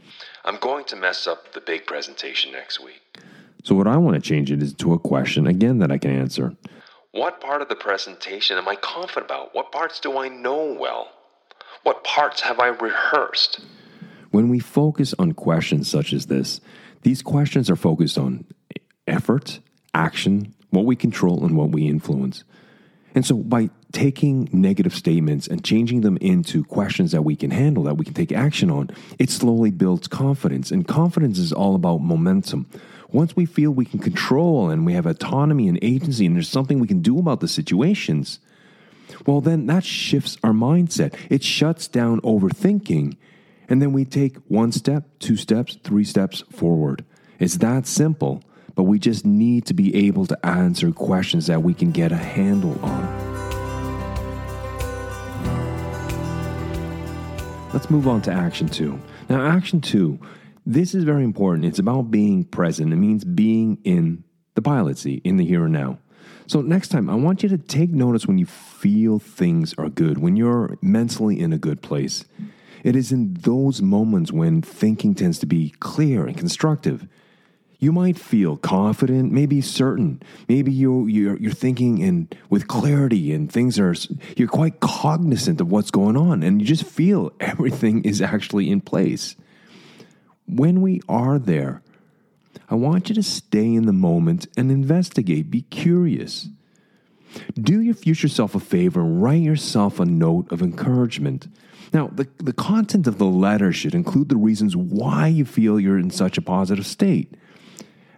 I'm 0.43 0.57
going 0.57 0.83
to 0.85 0.95
mess 0.95 1.27
up 1.27 1.53
the 1.53 1.61
big 1.61 1.85
presentation 1.85 2.51
next 2.51 2.83
week. 2.83 3.01
So, 3.63 3.75
what 3.75 3.87
I 3.87 3.97
want 3.97 4.15
to 4.15 4.21
change 4.21 4.51
it 4.51 4.61
is 4.61 4.73
to 4.75 4.93
a 4.93 4.99
question 4.99 5.47
again 5.47 5.79
that 5.79 5.91
I 5.91 5.97
can 5.97 6.11
answer. 6.11 6.53
What 7.11 7.39
part 7.39 7.61
of 7.61 7.69
the 7.69 7.75
presentation 7.75 8.57
am 8.57 8.67
I 8.67 8.75
confident 8.75 9.27
about? 9.27 9.53
What 9.53 9.71
parts 9.71 9.99
do 9.99 10.17
I 10.17 10.27
know 10.27 10.75
well? 10.77 11.11
What 11.83 12.03
parts 12.03 12.41
have 12.41 12.59
I 12.59 12.67
rehearsed? 12.67 13.61
When 14.33 14.49
we 14.49 14.57
focus 14.57 15.13
on 15.19 15.33
questions 15.33 15.87
such 15.87 16.11
as 16.11 16.25
this, 16.25 16.59
these 17.03 17.21
questions 17.21 17.69
are 17.69 17.75
focused 17.75 18.17
on 18.17 18.45
effort, 19.05 19.59
action, 19.93 20.55
what 20.71 20.85
we 20.85 20.95
control, 20.95 21.45
and 21.45 21.55
what 21.55 21.69
we 21.69 21.87
influence. 21.87 22.43
And 23.13 23.23
so 23.23 23.35
by 23.35 23.69
taking 23.91 24.49
negative 24.51 24.95
statements 24.95 25.45
and 25.45 25.63
changing 25.63 26.01
them 26.01 26.17
into 26.17 26.63
questions 26.63 27.11
that 27.11 27.21
we 27.21 27.35
can 27.35 27.51
handle, 27.51 27.83
that 27.83 27.97
we 27.97 28.05
can 28.05 28.15
take 28.15 28.31
action 28.31 28.71
on, 28.71 28.89
it 29.19 29.29
slowly 29.29 29.69
builds 29.69 30.07
confidence. 30.07 30.71
And 30.71 30.87
confidence 30.87 31.37
is 31.37 31.53
all 31.53 31.75
about 31.75 31.99
momentum. 31.99 32.65
Once 33.11 33.35
we 33.35 33.45
feel 33.45 33.69
we 33.69 33.85
can 33.85 33.99
control 33.99 34.71
and 34.71 34.83
we 34.83 34.93
have 34.93 35.05
autonomy 35.05 35.67
and 35.67 35.77
agency 35.83 36.25
and 36.25 36.35
there's 36.35 36.49
something 36.49 36.79
we 36.79 36.87
can 36.87 37.03
do 37.03 37.19
about 37.19 37.39
the 37.39 37.47
situations, 37.47 38.39
well, 39.27 39.41
then 39.41 39.67
that 39.67 39.83
shifts 39.83 40.37
our 40.43 40.53
mindset. 40.53 41.13
It 41.29 41.43
shuts 41.43 41.87
down 41.87 42.19
overthinking 42.21 43.15
and 43.69 43.81
then 43.81 43.93
we 43.93 44.05
take 44.05 44.37
one 44.47 44.71
step, 44.71 45.05
two 45.19 45.37
steps, 45.37 45.77
three 45.83 46.03
steps 46.03 46.43
forward. 46.51 47.05
It's 47.39 47.57
that 47.57 47.87
simple, 47.87 48.43
but 48.75 48.83
we 48.83 48.99
just 48.99 49.25
need 49.25 49.65
to 49.67 49.73
be 49.73 50.07
able 50.07 50.25
to 50.27 50.45
answer 50.45 50.91
questions 50.91 51.47
that 51.47 51.63
we 51.63 51.73
can 51.73 51.91
get 51.91 52.11
a 52.11 52.17
handle 52.17 52.79
on. 52.83 53.23
Let's 57.73 57.89
move 57.89 58.07
on 58.07 58.21
to 58.23 58.31
action 58.31 58.67
two. 58.67 58.99
Now, 59.29 59.47
action 59.47 59.81
two, 59.81 60.19
this 60.65 60.93
is 60.93 61.03
very 61.03 61.23
important. 61.23 61.65
It's 61.65 61.79
about 61.79 62.11
being 62.11 62.43
present. 62.43 62.93
It 62.93 62.97
means 62.97 63.23
being 63.23 63.79
in 63.83 64.23
the 64.53 64.61
pilot 64.61 64.97
seat, 64.97 65.21
in 65.23 65.37
the 65.37 65.45
here 65.45 65.65
and 65.65 65.73
now. 65.73 65.97
So, 66.45 66.61
next 66.61 66.89
time, 66.89 67.09
I 67.09 67.15
want 67.15 67.41
you 67.41 67.49
to 67.49 67.57
take 67.57 67.89
notice 67.89 68.27
when 68.27 68.37
you 68.37 68.45
feel 68.45 69.17
things 69.17 69.73
are 69.77 69.89
good, 69.89 70.19
when 70.19 70.35
you're 70.35 70.77
mentally 70.81 71.39
in 71.39 71.51
a 71.51 71.57
good 71.57 71.81
place. 71.81 72.25
It 72.83 72.95
is 72.95 73.11
in 73.11 73.33
those 73.35 73.81
moments 73.81 74.31
when 74.31 74.61
thinking 74.61 75.15
tends 75.15 75.39
to 75.39 75.45
be 75.45 75.73
clear 75.79 76.25
and 76.25 76.37
constructive. 76.37 77.07
you 77.79 77.91
might 77.91 78.17
feel 78.17 78.55
confident, 78.55 79.33
maybe 79.33 79.59
certain, 79.59 80.21
maybe 80.47 80.71
you 80.71 81.05
you're, 81.07 81.37
you're 81.37 81.51
thinking 81.51 81.97
in 81.97 82.29
with 82.49 82.67
clarity, 82.67 83.33
and 83.33 83.51
things 83.51 83.77
are 83.77 83.93
you're 84.37 84.47
quite 84.47 84.79
cognizant 84.79 85.59
of 85.59 85.69
what's 85.69 85.91
going 85.91 86.15
on, 86.15 86.43
and 86.43 86.61
you 86.61 86.67
just 86.67 86.85
feel 86.85 87.33
everything 87.39 88.03
is 88.05 88.21
actually 88.21 88.69
in 88.69 88.79
place. 88.81 89.35
When 90.47 90.81
we 90.81 91.01
are 91.09 91.39
there, 91.39 91.81
I 92.69 92.75
want 92.75 93.09
you 93.09 93.15
to 93.15 93.23
stay 93.23 93.73
in 93.73 93.85
the 93.85 93.93
moment 93.93 94.47
and 94.57 94.71
investigate. 94.71 95.49
Be 95.49 95.61
curious. 95.63 96.47
Do 97.59 97.81
your 97.81 97.95
future 97.95 98.27
self 98.27 98.55
a 98.55 98.59
favor 98.59 99.01
and 99.01 99.21
write 99.21 99.41
yourself 99.41 99.99
a 99.99 100.05
note 100.05 100.51
of 100.51 100.61
encouragement. 100.61 101.47
Now, 101.93 102.07
the, 102.07 102.27
the 102.37 102.53
content 102.53 103.05
of 103.05 103.17
the 103.19 103.25
letter 103.25 103.71
should 103.71 103.93
include 103.93 104.29
the 104.29 104.35
reasons 104.35 104.75
why 104.75 105.27
you 105.27 105.45
feel 105.45 105.79
you're 105.79 105.99
in 105.99 106.09
such 106.09 106.37
a 106.37 106.41
positive 106.41 106.85
state. 106.85 107.35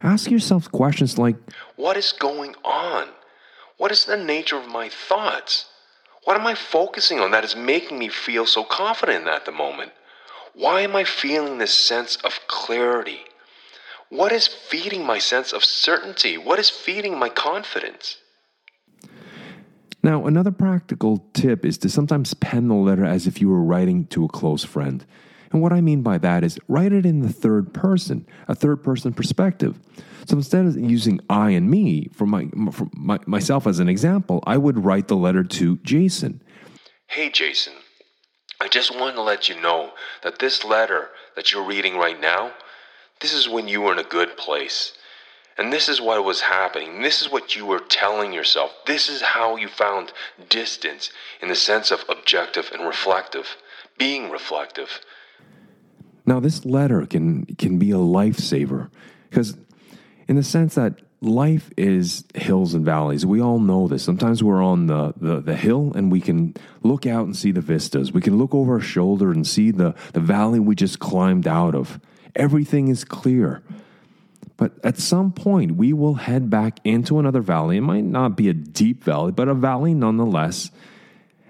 Ask 0.01 0.31
yourself 0.31 0.71
questions 0.71 1.17
like 1.17 1.35
What 1.75 1.97
is 1.97 2.13
going 2.13 2.55
on? 2.63 3.09
What 3.77 3.91
is 3.91 4.05
the 4.05 4.17
nature 4.17 4.57
of 4.57 4.67
my 4.67 4.89
thoughts? 4.89 5.65
What 6.23 6.39
am 6.39 6.47
I 6.47 6.55
focusing 6.55 7.19
on 7.19 7.31
that 7.31 7.43
is 7.43 7.55
making 7.55 7.99
me 7.99 8.09
feel 8.09 8.45
so 8.45 8.63
confident 8.63 9.27
at 9.27 9.45
the 9.45 9.51
moment? 9.51 9.91
Why 10.53 10.81
am 10.81 10.95
I 10.95 11.03
feeling 11.03 11.57
this 11.57 11.73
sense 11.73 12.15
of 12.23 12.39
clarity? 12.47 13.19
What 14.09 14.31
is 14.31 14.47
feeding 14.47 15.05
my 15.05 15.19
sense 15.19 15.51
of 15.51 15.65
certainty? 15.65 16.37
What 16.37 16.59
is 16.59 16.69
feeding 16.69 17.19
my 17.19 17.29
confidence? 17.29 18.17
Now, 20.05 20.27
another 20.27 20.51
practical 20.51 21.25
tip 21.33 21.65
is 21.65 21.79
to 21.79 21.89
sometimes 21.89 22.35
pen 22.35 22.67
the 22.67 22.75
letter 22.75 23.03
as 23.03 23.25
if 23.25 23.41
you 23.41 23.49
were 23.49 23.63
writing 23.63 24.05
to 24.09 24.23
a 24.23 24.27
close 24.27 24.63
friend. 24.63 25.03
And 25.51 25.63
what 25.63 25.73
I 25.73 25.81
mean 25.81 26.03
by 26.03 26.19
that 26.19 26.43
is 26.43 26.59
write 26.67 26.93
it 26.93 27.07
in 27.07 27.21
the 27.21 27.33
third 27.33 27.73
person, 27.73 28.27
a 28.47 28.53
third 28.53 28.83
person 28.83 29.13
perspective. 29.13 29.79
So 30.27 30.37
instead 30.37 30.67
of 30.67 30.77
using 30.77 31.21
I 31.27 31.49
and 31.49 31.71
me 31.71 32.09
for, 32.13 32.27
my, 32.27 32.47
for 32.71 32.87
my, 32.93 33.17
myself 33.25 33.65
as 33.65 33.79
an 33.79 33.89
example, 33.89 34.43
I 34.45 34.57
would 34.57 34.85
write 34.85 35.07
the 35.07 35.15
letter 35.15 35.43
to 35.43 35.77
Jason. 35.77 36.43
Hey, 37.07 37.31
Jason, 37.31 37.73
I 38.61 38.67
just 38.67 38.95
wanted 38.95 39.15
to 39.15 39.23
let 39.23 39.49
you 39.49 39.59
know 39.59 39.93
that 40.21 40.37
this 40.37 40.63
letter 40.63 41.09
that 41.35 41.51
you're 41.51 41.65
reading 41.65 41.97
right 41.97 42.21
now, 42.21 42.51
this 43.21 43.33
is 43.33 43.49
when 43.49 43.67
you 43.67 43.81
were 43.81 43.93
in 43.93 43.97
a 43.97 44.03
good 44.03 44.37
place. 44.37 44.93
And 45.57 45.71
this 45.71 45.87
is 45.87 46.01
what 46.01 46.23
was 46.23 46.41
happening. 46.41 47.01
This 47.01 47.21
is 47.21 47.31
what 47.31 47.55
you 47.55 47.65
were 47.65 47.79
telling 47.79 48.33
yourself. 48.33 48.71
This 48.85 49.07
is 49.07 49.21
how 49.21 49.55
you 49.55 49.69
found 49.69 50.11
distance 50.49 51.11
in 51.41 51.47
the 51.47 51.55
sense 51.55 51.91
of 51.91 52.03
objective 52.09 52.71
and 52.73 52.85
reflective, 52.85 53.55
being 53.97 54.29
reflective. 54.29 54.99
Now, 56.25 56.39
this 56.39 56.65
letter 56.65 57.05
can, 57.05 57.45
can 57.45 57.79
be 57.79 57.91
a 57.91 57.95
lifesaver 57.95 58.89
because, 59.29 59.55
in 60.27 60.35
the 60.35 60.43
sense 60.43 60.75
that 60.75 60.99
life 61.21 61.69
is 61.77 62.25
hills 62.33 62.73
and 62.73 62.83
valleys, 62.83 63.25
we 63.25 63.41
all 63.41 63.59
know 63.59 63.87
this. 63.87 64.03
Sometimes 64.03 64.43
we're 64.43 64.63
on 64.63 64.87
the, 64.87 65.13
the, 65.15 65.39
the 65.39 65.55
hill 65.55 65.93
and 65.95 66.11
we 66.11 66.19
can 66.19 66.55
look 66.83 67.05
out 67.05 67.25
and 67.25 67.35
see 67.35 67.51
the 67.51 67.61
vistas. 67.61 68.11
We 68.11 68.21
can 68.21 68.37
look 68.37 68.53
over 68.53 68.73
our 68.73 68.79
shoulder 68.81 69.31
and 69.31 69.47
see 69.47 69.71
the, 69.71 69.95
the 70.13 70.19
valley 70.19 70.59
we 70.59 70.75
just 70.75 70.99
climbed 70.99 71.47
out 71.47 71.75
of. 71.75 71.99
Everything 72.35 72.89
is 72.89 73.05
clear. 73.05 73.61
But 74.57 74.73
at 74.83 74.97
some 74.97 75.31
point, 75.31 75.75
we 75.75 75.91
will 75.91 76.15
head 76.15 76.49
back 76.49 76.79
into 76.83 77.19
another 77.19 77.41
valley. 77.41 77.77
It 77.77 77.81
might 77.81 78.05
not 78.05 78.37
be 78.37 78.47
a 78.47 78.53
deep 78.53 79.03
valley, 79.03 79.31
but 79.31 79.49
a 79.49 79.53
valley 79.53 79.93
nonetheless. 79.93 80.71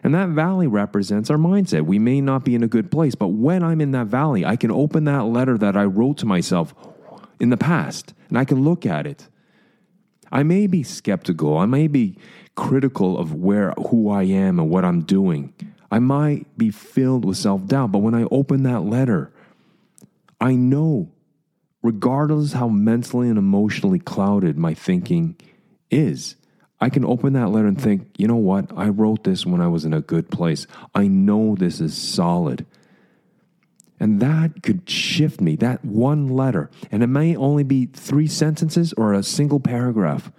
And 0.03 0.13
that 0.13 0.29
valley 0.29 0.67
represents 0.67 1.29
our 1.29 1.37
mindset. 1.37 1.85
We 1.85 1.99
may 1.99 2.21
not 2.21 2.45
be 2.45 2.55
in 2.55 2.63
a 2.63 2.67
good 2.67 2.91
place, 2.91 3.15
but 3.15 3.29
when 3.29 3.63
I'm 3.63 3.81
in 3.81 3.91
that 3.91 4.07
valley, 4.07 4.45
I 4.45 4.55
can 4.55 4.71
open 4.71 5.05
that 5.05 5.25
letter 5.25 5.57
that 5.57 5.75
I 5.75 5.85
wrote 5.85 6.17
to 6.19 6.25
myself 6.25 6.73
in 7.39 7.49
the 7.49 7.57
past 7.57 8.13
and 8.29 8.37
I 8.37 8.45
can 8.45 8.63
look 8.63 8.85
at 8.85 9.07
it. 9.07 9.27
I 10.31 10.43
may 10.43 10.67
be 10.67 10.83
skeptical, 10.83 11.57
I 11.57 11.65
may 11.65 11.87
be 11.87 12.17
critical 12.55 13.17
of 13.17 13.33
where 13.33 13.71
who 13.89 14.09
I 14.09 14.23
am 14.23 14.59
and 14.59 14.69
what 14.69 14.85
I'm 14.85 15.01
doing. 15.01 15.53
I 15.91 15.99
might 15.99 16.57
be 16.57 16.71
filled 16.71 17.25
with 17.25 17.37
self-doubt, 17.37 17.91
but 17.91 17.99
when 17.99 18.15
I 18.15 18.23
open 18.31 18.63
that 18.63 18.81
letter, 18.81 19.31
I 20.41 20.55
know 20.55 21.11
regardless 21.85 22.53
how 22.53 22.67
mentally 22.67 23.29
and 23.29 23.37
emotionally 23.37 23.99
clouded 23.99 24.57
my 24.57 24.73
thinking 24.73 25.35
is. 25.91 26.35
I 26.81 26.89
can 26.89 27.05
open 27.05 27.33
that 27.33 27.49
letter 27.49 27.67
and 27.67 27.79
think, 27.79 28.09
you 28.17 28.27
know 28.27 28.35
what? 28.35 28.71
I 28.75 28.89
wrote 28.89 29.23
this 29.23 29.45
when 29.45 29.61
I 29.61 29.67
was 29.67 29.85
in 29.85 29.93
a 29.93 30.01
good 30.01 30.31
place. 30.31 30.65
I 30.95 31.07
know 31.07 31.55
this 31.55 31.79
is 31.79 31.95
solid. 31.95 32.65
And 33.99 34.19
that 34.19 34.63
could 34.63 34.89
shift 34.89 35.39
me, 35.39 35.55
that 35.57 35.85
one 35.85 36.27
letter. 36.27 36.71
And 36.91 37.03
it 37.03 37.07
may 37.07 37.35
only 37.35 37.63
be 37.63 37.85
three 37.85 38.27
sentences 38.27 38.91
or 38.93 39.13
a 39.13 39.21
single 39.21 39.59
paragraph. 39.59 40.31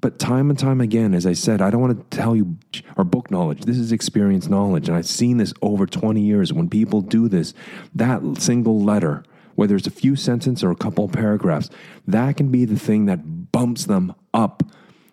But 0.00 0.20
time 0.20 0.48
and 0.48 0.58
time 0.58 0.80
again, 0.80 1.12
as 1.12 1.26
I 1.26 1.32
said, 1.32 1.60
I 1.60 1.70
don't 1.70 1.80
want 1.80 2.10
to 2.10 2.16
tell 2.16 2.36
you 2.36 2.56
our 2.96 3.04
book 3.04 3.32
knowledge. 3.32 3.62
This 3.62 3.78
is 3.78 3.90
experience 3.90 4.46
knowledge. 4.46 4.88
And 4.88 4.96
I've 4.96 5.06
seen 5.06 5.38
this 5.38 5.52
over 5.60 5.86
20 5.86 6.20
years. 6.20 6.52
When 6.52 6.70
people 6.70 7.00
do 7.00 7.28
this, 7.28 7.52
that 7.96 8.22
single 8.38 8.80
letter 8.80 9.24
whether 9.56 9.74
it's 9.74 9.86
a 9.86 9.90
few 9.90 10.14
sentences 10.14 10.62
or 10.62 10.70
a 10.70 10.76
couple 10.76 11.08
paragraphs, 11.08 11.68
that 12.06 12.36
can 12.36 12.50
be 12.50 12.64
the 12.64 12.78
thing 12.78 13.06
that 13.06 13.50
bumps 13.52 13.86
them 13.86 14.14
up 14.32 14.62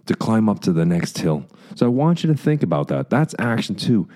to 0.06 0.16
climb 0.16 0.50
up 0.50 0.60
to 0.60 0.72
the 0.72 0.86
next 0.86 1.18
hill. 1.18 1.46
So 1.76 1.86
I 1.86 1.90
want 1.90 2.24
you 2.24 2.32
to 2.32 2.38
think 2.38 2.62
about 2.62 2.90
that. 2.90 3.10
That's 3.10 3.34
action 3.40 3.76
two. 3.76 4.08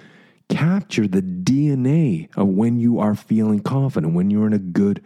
Capture 0.50 1.08
the 1.08 1.22
DNA 1.22 2.30
of 2.38 2.48
when 2.48 2.80
you 2.80 3.00
are 3.00 3.16
feeling 3.16 3.60
confident, 3.60 4.14
when 4.14 4.30
you're 4.30 4.48
in 4.48 4.54
a 4.54 4.60
good 4.60 5.04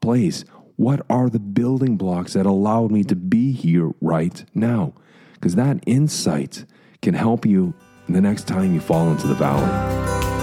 place. 0.00 0.44
What 0.76 1.04
are 1.10 1.28
the 1.28 1.38
building 1.38 1.96
blocks 1.96 2.32
that 2.32 2.46
allowed 2.46 2.90
me 2.90 3.04
to 3.04 3.16
be 3.16 3.52
here 3.52 3.90
right 4.00 4.44
now? 4.54 4.94
Because 5.34 5.54
that 5.56 5.82
insight 5.86 6.64
can 7.02 7.14
help 7.14 7.44
you 7.44 7.74
the 8.08 8.20
next 8.20 8.48
time 8.48 8.74
you 8.74 8.80
fall 8.80 9.10
into 9.10 9.26
the 9.26 9.34
valley. 9.34 10.39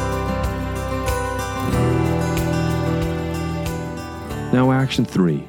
Now, 4.53 4.71
action 4.71 5.05
three. 5.05 5.43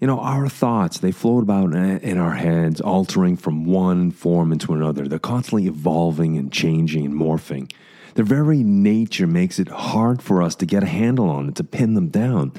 You 0.00 0.06
know, 0.06 0.18
our 0.18 0.48
thoughts, 0.48 0.98
they 0.98 1.12
float 1.12 1.42
about 1.42 1.72
in 1.72 2.18
our 2.18 2.34
heads, 2.34 2.80
altering 2.80 3.36
from 3.36 3.64
one 3.64 4.10
form 4.10 4.50
into 4.50 4.72
another. 4.72 5.06
They're 5.06 5.18
constantly 5.18 5.66
evolving 5.66 6.36
and 6.36 6.50
changing 6.50 7.04
and 7.04 7.14
morphing. 7.14 7.70
Their 8.14 8.24
very 8.24 8.62
nature 8.62 9.26
makes 9.26 9.58
it 9.58 9.68
hard 9.68 10.20
for 10.20 10.42
us 10.42 10.54
to 10.56 10.66
get 10.66 10.82
a 10.82 10.86
handle 10.86 11.28
on 11.28 11.48
it, 11.48 11.54
to 11.56 11.64
pin 11.64 11.94
them 11.94 12.08
down. 12.08 12.52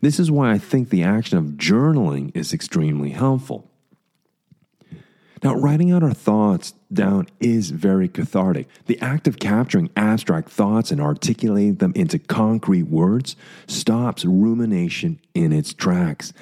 This 0.00 0.18
is 0.18 0.30
why 0.30 0.52
I 0.52 0.58
think 0.58 0.88
the 0.88 1.02
action 1.02 1.38
of 1.38 1.56
journaling 1.56 2.34
is 2.34 2.52
extremely 2.52 3.10
helpful. 3.10 3.69
Now, 5.42 5.54
writing 5.54 5.90
out 5.90 6.02
our 6.02 6.12
thoughts 6.12 6.74
down 6.92 7.28
is 7.40 7.70
very 7.70 8.08
cathartic. 8.08 8.68
The 8.86 9.00
act 9.00 9.26
of 9.26 9.38
capturing 9.38 9.88
abstract 9.96 10.50
thoughts 10.50 10.90
and 10.90 11.00
articulating 11.00 11.76
them 11.76 11.92
into 11.94 12.18
concrete 12.18 12.84
words 12.84 13.36
stops 13.66 14.24
rumination 14.24 15.18
in 15.34 15.52
its 15.52 15.72
tracks. 15.72 16.34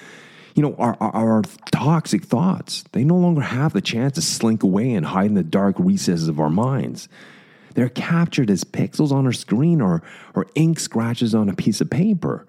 You 0.57 0.62
know, 0.62 0.75
our, 0.78 0.97
our, 1.00 1.14
our, 1.14 1.43
toxic 1.71 2.25
thoughts, 2.25 2.83
they 2.90 3.05
no 3.05 3.14
longer 3.14 3.43
have 3.43 3.73
the 3.73 3.81
chance 3.81 4.14
to 4.14 4.23
slink 4.23 4.64
away 4.64 4.93
and 4.95 5.07
hide 5.07 5.26
in 5.26 5.35
the 5.35 5.45
dark 5.45 5.76
recesses 5.78 6.26
of 6.26 6.40
our 6.40 6.50
minds. 6.50 7.09
They're 7.75 7.88
captured 7.88 8.50
as 8.50 8.64
pixels 8.64 9.12
on 9.12 9.25
our 9.26 9.33
screen 9.33 9.81
or, 9.81 10.02
or 10.35 10.49
ink 10.57 10.81
scratches 10.81 11.37
on 11.37 11.49
a 11.49 11.55
piece 11.55 11.81
of 11.81 11.88
paper. 11.88 12.45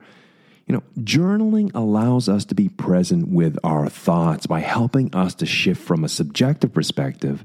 You 0.69 0.75
know, 0.75 0.83
journaling 0.99 1.71
allows 1.73 2.29
us 2.29 2.45
to 2.45 2.55
be 2.55 2.69
present 2.69 3.29
with 3.29 3.57
our 3.63 3.89
thoughts 3.89 4.45
by 4.45 4.59
helping 4.59 5.13
us 5.15 5.33
to 5.35 5.47
shift 5.47 5.81
from 5.81 6.03
a 6.03 6.09
subjective 6.09 6.71
perspective 6.71 7.43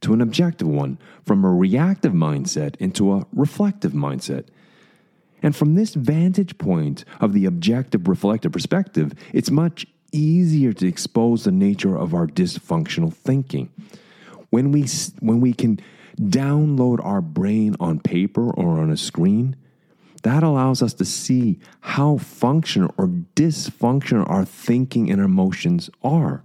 to 0.00 0.12
an 0.12 0.20
objective 0.20 0.66
one, 0.66 0.98
from 1.24 1.44
a 1.44 1.54
reactive 1.54 2.12
mindset 2.12 2.74
into 2.76 3.12
a 3.12 3.26
reflective 3.32 3.92
mindset. 3.92 4.46
And 5.40 5.54
from 5.54 5.76
this 5.76 5.94
vantage 5.94 6.58
point 6.58 7.04
of 7.20 7.32
the 7.32 7.46
objective 7.46 8.08
reflective 8.08 8.50
perspective, 8.50 9.12
it's 9.32 9.52
much 9.52 9.86
easier 10.10 10.72
to 10.72 10.88
expose 10.88 11.44
the 11.44 11.52
nature 11.52 11.96
of 11.96 12.12
our 12.12 12.26
dysfunctional 12.26 13.14
thinking. 13.14 13.70
When 14.50 14.72
we, 14.72 14.86
when 15.20 15.40
we 15.40 15.52
can 15.52 15.78
download 16.20 17.04
our 17.04 17.20
brain 17.20 17.76
on 17.78 18.00
paper 18.00 18.50
or 18.50 18.80
on 18.80 18.90
a 18.90 18.96
screen, 18.96 19.54
that 20.24 20.42
allows 20.42 20.82
us 20.82 20.94
to 20.94 21.04
see 21.04 21.58
how 21.80 22.16
functional 22.16 22.92
or 22.96 23.08
dysfunctional 23.36 24.28
our 24.28 24.44
thinking 24.44 25.10
and 25.10 25.20
emotions 25.20 25.90
are. 26.02 26.42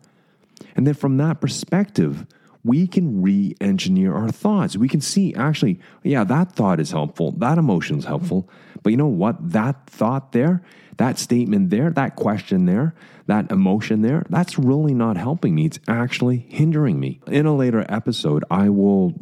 And 0.75 0.85
then 0.85 0.93
from 0.93 1.17
that 1.17 1.41
perspective, 1.41 2.25
we 2.63 2.87
can 2.87 3.21
re 3.21 3.55
engineer 3.61 4.13
our 4.13 4.29
thoughts. 4.29 4.75
We 4.75 4.89
can 4.89 5.01
see, 5.01 5.33
actually, 5.33 5.79
yeah, 6.03 6.23
that 6.25 6.51
thought 6.51 6.79
is 6.79 6.91
helpful. 6.91 7.31
That 7.31 7.57
emotion 7.57 7.99
is 7.99 8.05
helpful. 8.05 8.49
But 8.83 8.91
you 8.91 8.97
know 8.97 9.07
what? 9.07 9.51
That 9.51 9.87
thought 9.87 10.31
there, 10.33 10.61
that 10.97 11.17
statement 11.17 11.69
there, 11.69 11.89
that 11.91 12.15
question 12.15 12.65
there, 12.65 12.93
that 13.27 13.51
emotion 13.51 14.01
there, 14.01 14.25
that's 14.29 14.59
really 14.59 14.93
not 14.93 15.15
helping 15.15 15.55
me. 15.55 15.65
It's 15.65 15.79
actually 15.87 16.37
hindering 16.49 16.99
me. 16.99 17.21
In 17.27 17.45
a 17.45 17.55
later 17.55 17.85
episode, 17.87 18.43
I 18.49 18.69
will 18.69 19.13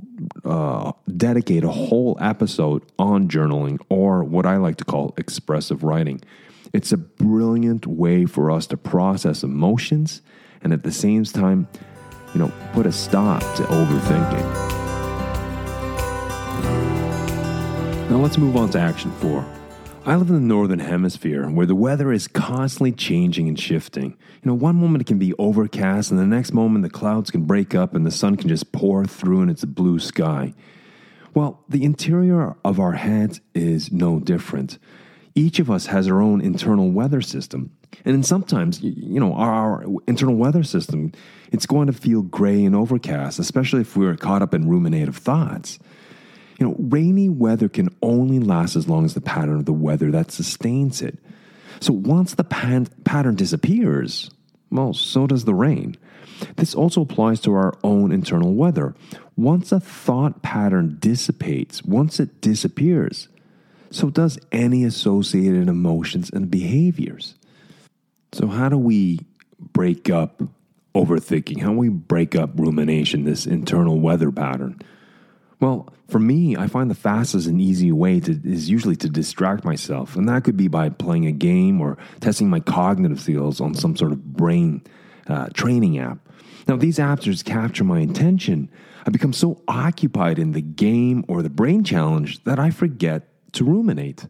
uh, 0.43 0.93
dedicate 1.15 1.63
a 1.63 1.69
whole 1.69 2.17
episode 2.19 2.83
on 2.97 3.27
journaling 3.27 3.79
or 3.89 4.23
what 4.23 4.45
I 4.45 4.57
like 4.57 4.77
to 4.77 4.85
call 4.85 5.13
expressive 5.17 5.83
writing. 5.83 6.21
It's 6.73 6.91
a 6.91 6.97
brilliant 6.97 7.85
way 7.85 8.25
for 8.25 8.49
us 8.49 8.67
to 8.67 8.77
process 8.77 9.43
emotions 9.43 10.21
and 10.61 10.73
at 10.73 10.83
the 10.83 10.91
same 10.91 11.23
time, 11.23 11.67
you 12.37 12.43
know, 12.43 12.53
put 12.71 12.85
a 12.85 12.91
stop 12.91 13.41
to 13.55 13.63
overthinking. 13.63 14.47
Now 18.11 18.17
let's 18.17 18.37
move 18.37 18.55
on 18.55 18.69
to 18.69 18.79
action 18.79 19.09
four. 19.13 19.43
I 20.05 20.15
live 20.15 20.29
in 20.29 20.35
the 20.35 20.41
northern 20.41 20.77
hemisphere 20.77 21.49
where 21.49 21.65
the 21.65 21.73
weather 21.73 22.11
is 22.11 22.27
constantly 22.27 22.91
changing 22.91 23.47
and 23.47 23.59
shifting. 23.59 24.11
You 24.43 24.51
know, 24.51 24.53
one 24.53 24.75
moment 24.75 25.01
it 25.01 25.07
can 25.07 25.17
be 25.17 25.33
overcast, 25.39 26.11
and 26.11 26.19
the 26.19 26.27
next 26.27 26.53
moment 26.53 26.83
the 26.83 26.91
clouds 26.91 27.31
can 27.31 27.45
break 27.45 27.73
up 27.73 27.95
and 27.95 28.05
the 28.05 28.11
sun 28.11 28.35
can 28.35 28.49
just 28.49 28.71
pour 28.71 29.03
through 29.05 29.41
and 29.41 29.49
it's 29.49 29.63
a 29.63 29.67
blue 29.67 29.97
sky. 29.97 30.53
Well, 31.33 31.63
the 31.67 31.83
interior 31.83 32.55
of 32.63 32.79
our 32.79 32.93
heads 32.93 33.41
is 33.55 33.91
no 33.91 34.19
different. 34.19 34.77
Each 35.33 35.57
of 35.57 35.71
us 35.71 35.87
has 35.87 36.07
our 36.07 36.21
own 36.21 36.41
internal 36.41 36.91
weather 36.91 37.21
system. 37.21 37.71
And 38.05 38.15
then 38.15 38.23
sometimes, 38.23 38.81
you 38.81 39.19
know, 39.19 39.33
our, 39.33 39.83
internal 40.07 40.35
weather 40.35 40.63
system, 40.63 41.11
it's 41.51 41.65
going 41.65 41.87
to 41.87 41.93
feel 41.93 42.21
gray 42.21 42.63
and 42.63 42.75
overcast, 42.75 43.39
especially 43.39 43.81
if 43.81 43.95
we're 43.95 44.15
caught 44.15 44.41
up 44.41 44.53
in 44.53 44.69
ruminative 44.69 45.15
thoughts. 45.15 45.79
You 46.59 46.67
know, 46.67 46.75
rainy 46.77 47.29
weather 47.29 47.69
can 47.69 47.89
only 48.01 48.39
last 48.39 48.75
as 48.75 48.87
long 48.87 49.05
as 49.05 49.13
the 49.13 49.21
pattern 49.21 49.57
of 49.57 49.65
the 49.65 49.73
weather 49.73 50.11
that 50.11 50.31
sustains 50.31 51.01
it. 51.01 51.17
So 51.79 51.93
once 51.93 52.33
the 52.33 52.43
pan- 52.43 52.87
pattern 53.03 53.35
disappears, 53.35 54.31
well, 54.71 54.93
so 54.93 55.27
does 55.27 55.45
the 55.45 55.53
rain. 55.53 55.95
This 56.55 56.75
also 56.75 57.01
applies 57.01 57.39
to 57.41 57.53
our 57.53 57.77
own 57.83 58.11
internal 58.11 58.53
weather. 58.53 58.95
Once 59.35 59.71
a 59.71 59.79
thought 59.79 60.41
pattern 60.41 60.97
dissipates, 60.99 61.83
once 61.83 62.19
it 62.19 62.41
disappears, 62.41 63.27
so 63.91 64.09
does 64.09 64.39
any 64.51 64.83
associated 64.83 65.67
emotions 65.67 66.29
and 66.31 66.51
behaviors. 66.51 67.35
So, 68.33 68.47
how 68.47 68.69
do 68.69 68.77
we 68.77 69.19
break 69.59 70.09
up 70.09 70.41
overthinking? 70.93 71.61
How 71.61 71.71
do 71.71 71.77
we 71.77 71.89
break 71.89 72.35
up 72.35 72.51
rumination, 72.55 73.23
this 73.23 73.45
internal 73.45 73.99
weather 73.99 74.31
pattern? 74.31 74.79
Well, 75.59 75.91
for 76.07 76.19
me, 76.19 76.55
I 76.55 76.67
find 76.67 76.89
the 76.89 76.95
fastest 76.95 77.47
and 77.47 77.59
easy 77.59 77.91
way 77.91 78.19
to, 78.19 78.39
is 78.43 78.69
usually 78.69 78.95
to 78.97 79.09
distract 79.09 79.65
myself. 79.65 80.15
And 80.15 80.29
that 80.29 80.43
could 80.43 80.55
be 80.55 80.67
by 80.67 80.89
playing 80.89 81.25
a 81.25 81.31
game 81.31 81.81
or 81.81 81.97
testing 82.19 82.49
my 82.49 82.59
cognitive 82.59 83.19
skills 83.19 83.59
on 83.59 83.73
some 83.73 83.95
sort 83.95 84.11
of 84.11 84.23
brain 84.33 84.83
uh, 85.27 85.47
training 85.53 85.97
app. 85.97 86.19
Now, 86.67 86.75
these 86.75 86.97
apps 86.97 87.21
just 87.21 87.45
capture 87.45 87.83
my 87.83 88.01
attention. 88.01 88.69
I 89.05 89.09
become 89.09 89.33
so 89.33 89.61
occupied 89.67 90.37
in 90.37 90.51
the 90.51 90.61
game 90.61 91.25
or 91.27 91.41
the 91.41 91.49
brain 91.49 91.83
challenge 91.83 92.43
that 92.43 92.59
I 92.59 92.71
forget 92.71 93.27
to 93.53 93.63
ruminate. 93.63 94.27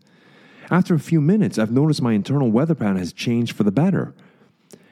After 0.70 0.94
a 0.94 1.00
few 1.00 1.22
minutes, 1.22 1.58
I've 1.58 1.72
noticed 1.72 2.02
my 2.02 2.14
internal 2.14 2.52
weather 2.52 2.76
pattern 2.76 2.98
has 2.98 3.14
changed 3.14 3.56
for 3.56 3.64
the 3.64 3.72
better. 3.72 4.14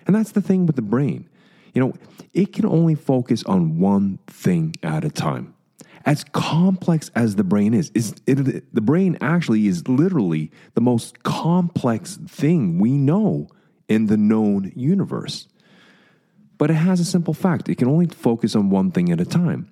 And 0.07 0.15
that's 0.15 0.31
the 0.31 0.41
thing 0.41 0.65
with 0.65 0.75
the 0.75 0.81
brain. 0.81 1.27
You 1.73 1.81
know, 1.81 1.93
it 2.33 2.53
can 2.53 2.65
only 2.65 2.95
focus 2.95 3.43
on 3.43 3.79
one 3.79 4.19
thing 4.27 4.75
at 4.81 5.03
a 5.03 5.09
time. 5.09 5.53
As 6.05 6.23
complex 6.23 7.09
as 7.15 7.35
the 7.35 7.43
brain 7.43 7.73
is, 7.73 7.91
is 7.95 8.13
it, 8.27 8.73
the 8.73 8.81
brain 8.81 9.17
actually 9.19 9.67
is 9.67 9.87
literally 9.87 10.51
the 10.75 10.81
most 10.81 11.23
complex 11.23 12.17
thing 12.27 12.79
we 12.79 12.91
know 12.91 13.47
in 13.89 14.05
the 14.05 14.17
known 14.17 14.71
universe. 14.75 15.47
But 16.57 16.69
it 16.69 16.75
has 16.75 16.99
a 16.99 17.05
simple 17.05 17.33
fact 17.33 17.67
it 17.67 17.75
can 17.75 17.89
only 17.89 18.07
focus 18.07 18.55
on 18.55 18.69
one 18.69 18.91
thing 18.91 19.11
at 19.11 19.19
a 19.19 19.25
time. 19.25 19.71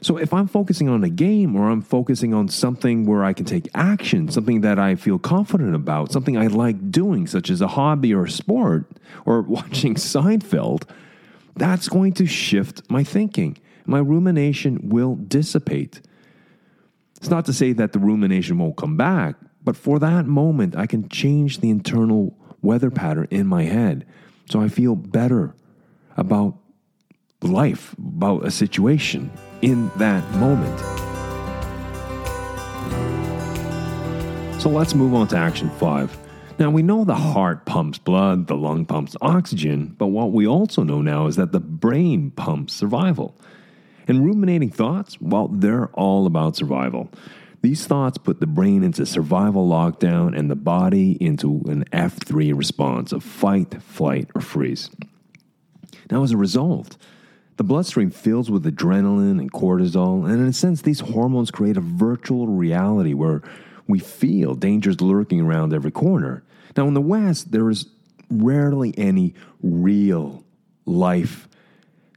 So 0.00 0.16
if 0.16 0.32
I'm 0.32 0.46
focusing 0.46 0.88
on 0.88 1.02
a 1.02 1.08
game 1.08 1.56
or 1.56 1.68
I'm 1.68 1.82
focusing 1.82 2.32
on 2.32 2.48
something 2.48 3.04
where 3.04 3.24
I 3.24 3.32
can 3.32 3.44
take 3.44 3.68
action, 3.74 4.30
something 4.30 4.60
that 4.60 4.78
I 4.78 4.94
feel 4.94 5.18
confident 5.18 5.74
about, 5.74 6.12
something 6.12 6.36
I 6.36 6.46
like 6.46 6.92
doing, 6.92 7.26
such 7.26 7.50
as 7.50 7.60
a 7.60 7.68
hobby 7.68 8.14
or 8.14 8.24
a 8.24 8.30
sport 8.30 8.86
or 9.26 9.42
watching 9.56 9.96
Seinfeld, 9.96 10.84
that's 11.56 11.88
going 11.88 12.12
to 12.14 12.26
shift 12.26 12.88
my 12.88 13.02
thinking. 13.02 13.58
My 13.86 13.98
rumination 13.98 14.88
will 14.88 15.16
dissipate. 15.16 16.00
It's 17.16 17.30
not 17.30 17.46
to 17.46 17.52
say 17.52 17.72
that 17.72 17.92
the 17.92 17.98
rumination 17.98 18.58
won't 18.58 18.76
come 18.76 18.96
back, 18.96 19.34
but 19.64 19.76
for 19.76 19.98
that 19.98 20.26
moment, 20.26 20.76
I 20.76 20.86
can 20.86 21.08
change 21.08 21.58
the 21.58 21.70
internal 21.70 22.36
weather 22.62 22.90
pattern 22.90 23.26
in 23.30 23.48
my 23.48 23.64
head 23.64 24.06
so 24.48 24.60
I 24.60 24.68
feel 24.68 24.94
better 24.94 25.54
about 26.16 26.56
life, 27.42 27.94
about 27.98 28.44
a 28.44 28.50
situation 28.52 29.32
in 29.62 29.90
that 29.96 30.28
moment. 30.32 30.78
So 34.60 34.68
let's 34.68 34.94
move 34.94 35.14
on 35.14 35.28
to 35.28 35.36
action 35.36 35.70
five. 35.70 36.16
Now, 36.58 36.70
we 36.70 36.82
know 36.82 37.04
the 37.04 37.14
heart 37.14 37.64
pumps 37.66 37.98
blood, 37.98 38.48
the 38.48 38.56
lung 38.56 38.84
pumps 38.84 39.14
oxygen, 39.20 39.94
but 39.96 40.08
what 40.08 40.32
we 40.32 40.48
also 40.48 40.82
know 40.82 41.00
now 41.00 41.28
is 41.28 41.36
that 41.36 41.52
the 41.52 41.60
brain 41.60 42.32
pumps 42.32 42.74
survival. 42.74 43.36
And 44.08 44.24
ruminating 44.24 44.70
thoughts, 44.70 45.20
well, 45.20 45.46
they're 45.46 45.86
all 45.88 46.26
about 46.26 46.56
survival. 46.56 47.10
These 47.62 47.86
thoughts 47.86 48.18
put 48.18 48.40
the 48.40 48.46
brain 48.46 48.82
into 48.82 49.06
survival 49.06 49.68
lockdown 49.68 50.36
and 50.36 50.50
the 50.50 50.56
body 50.56 51.16
into 51.20 51.62
an 51.66 51.84
F3 51.92 52.56
response 52.56 53.12
of 53.12 53.22
fight, 53.22 53.80
flight, 53.82 54.28
or 54.34 54.40
freeze. 54.40 54.90
Now, 56.10 56.24
as 56.24 56.32
a 56.32 56.36
result, 56.36 56.96
the 57.58 57.64
bloodstream 57.64 58.10
fills 58.10 58.50
with 58.50 58.64
adrenaline 58.64 59.40
and 59.40 59.52
cortisol, 59.52 60.24
and 60.24 60.40
in 60.40 60.46
a 60.46 60.52
sense, 60.52 60.82
these 60.82 61.00
hormones 61.00 61.50
create 61.50 61.76
a 61.76 61.80
virtual 61.80 62.46
reality 62.46 63.14
where 63.14 63.42
we 63.88 63.98
feel 63.98 64.54
dangers 64.54 65.00
lurking 65.00 65.40
around 65.40 65.74
every 65.74 65.90
corner. 65.90 66.44
Now, 66.76 66.86
in 66.86 66.94
the 66.94 67.00
West, 67.00 67.50
there 67.50 67.68
is 67.68 67.86
rarely 68.30 68.94
any 68.96 69.34
real 69.60 70.44
life 70.86 71.48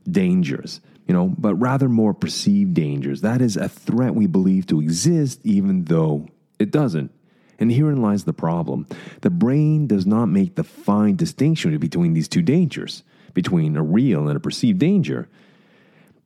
dangers, 0.09 0.79
you 1.07 1.13
know, 1.13 1.33
but 1.35 1.55
rather 1.55 1.89
more 1.89 2.13
perceived 2.13 2.75
dangers. 2.75 3.21
That 3.21 3.41
is 3.41 3.57
a 3.57 3.67
threat 3.67 4.13
we 4.13 4.27
believe 4.27 4.67
to 4.67 4.79
exist, 4.79 5.39
even 5.43 5.85
though 5.85 6.27
it 6.59 6.69
doesn't. 6.69 7.11
And 7.57 7.71
herein 7.71 8.01
lies 8.01 8.25
the 8.25 8.33
problem. 8.33 8.85
The 9.21 9.29
brain 9.31 9.87
does 9.87 10.05
not 10.05 10.27
make 10.27 10.53
the 10.53 10.63
fine 10.63 11.15
distinction 11.15 11.75
between 11.79 12.13
these 12.13 12.27
two 12.27 12.43
dangers 12.43 13.01
between 13.33 13.75
a 13.75 13.83
real 13.83 14.27
and 14.27 14.37
a 14.37 14.39
perceived 14.39 14.79
danger. 14.79 15.27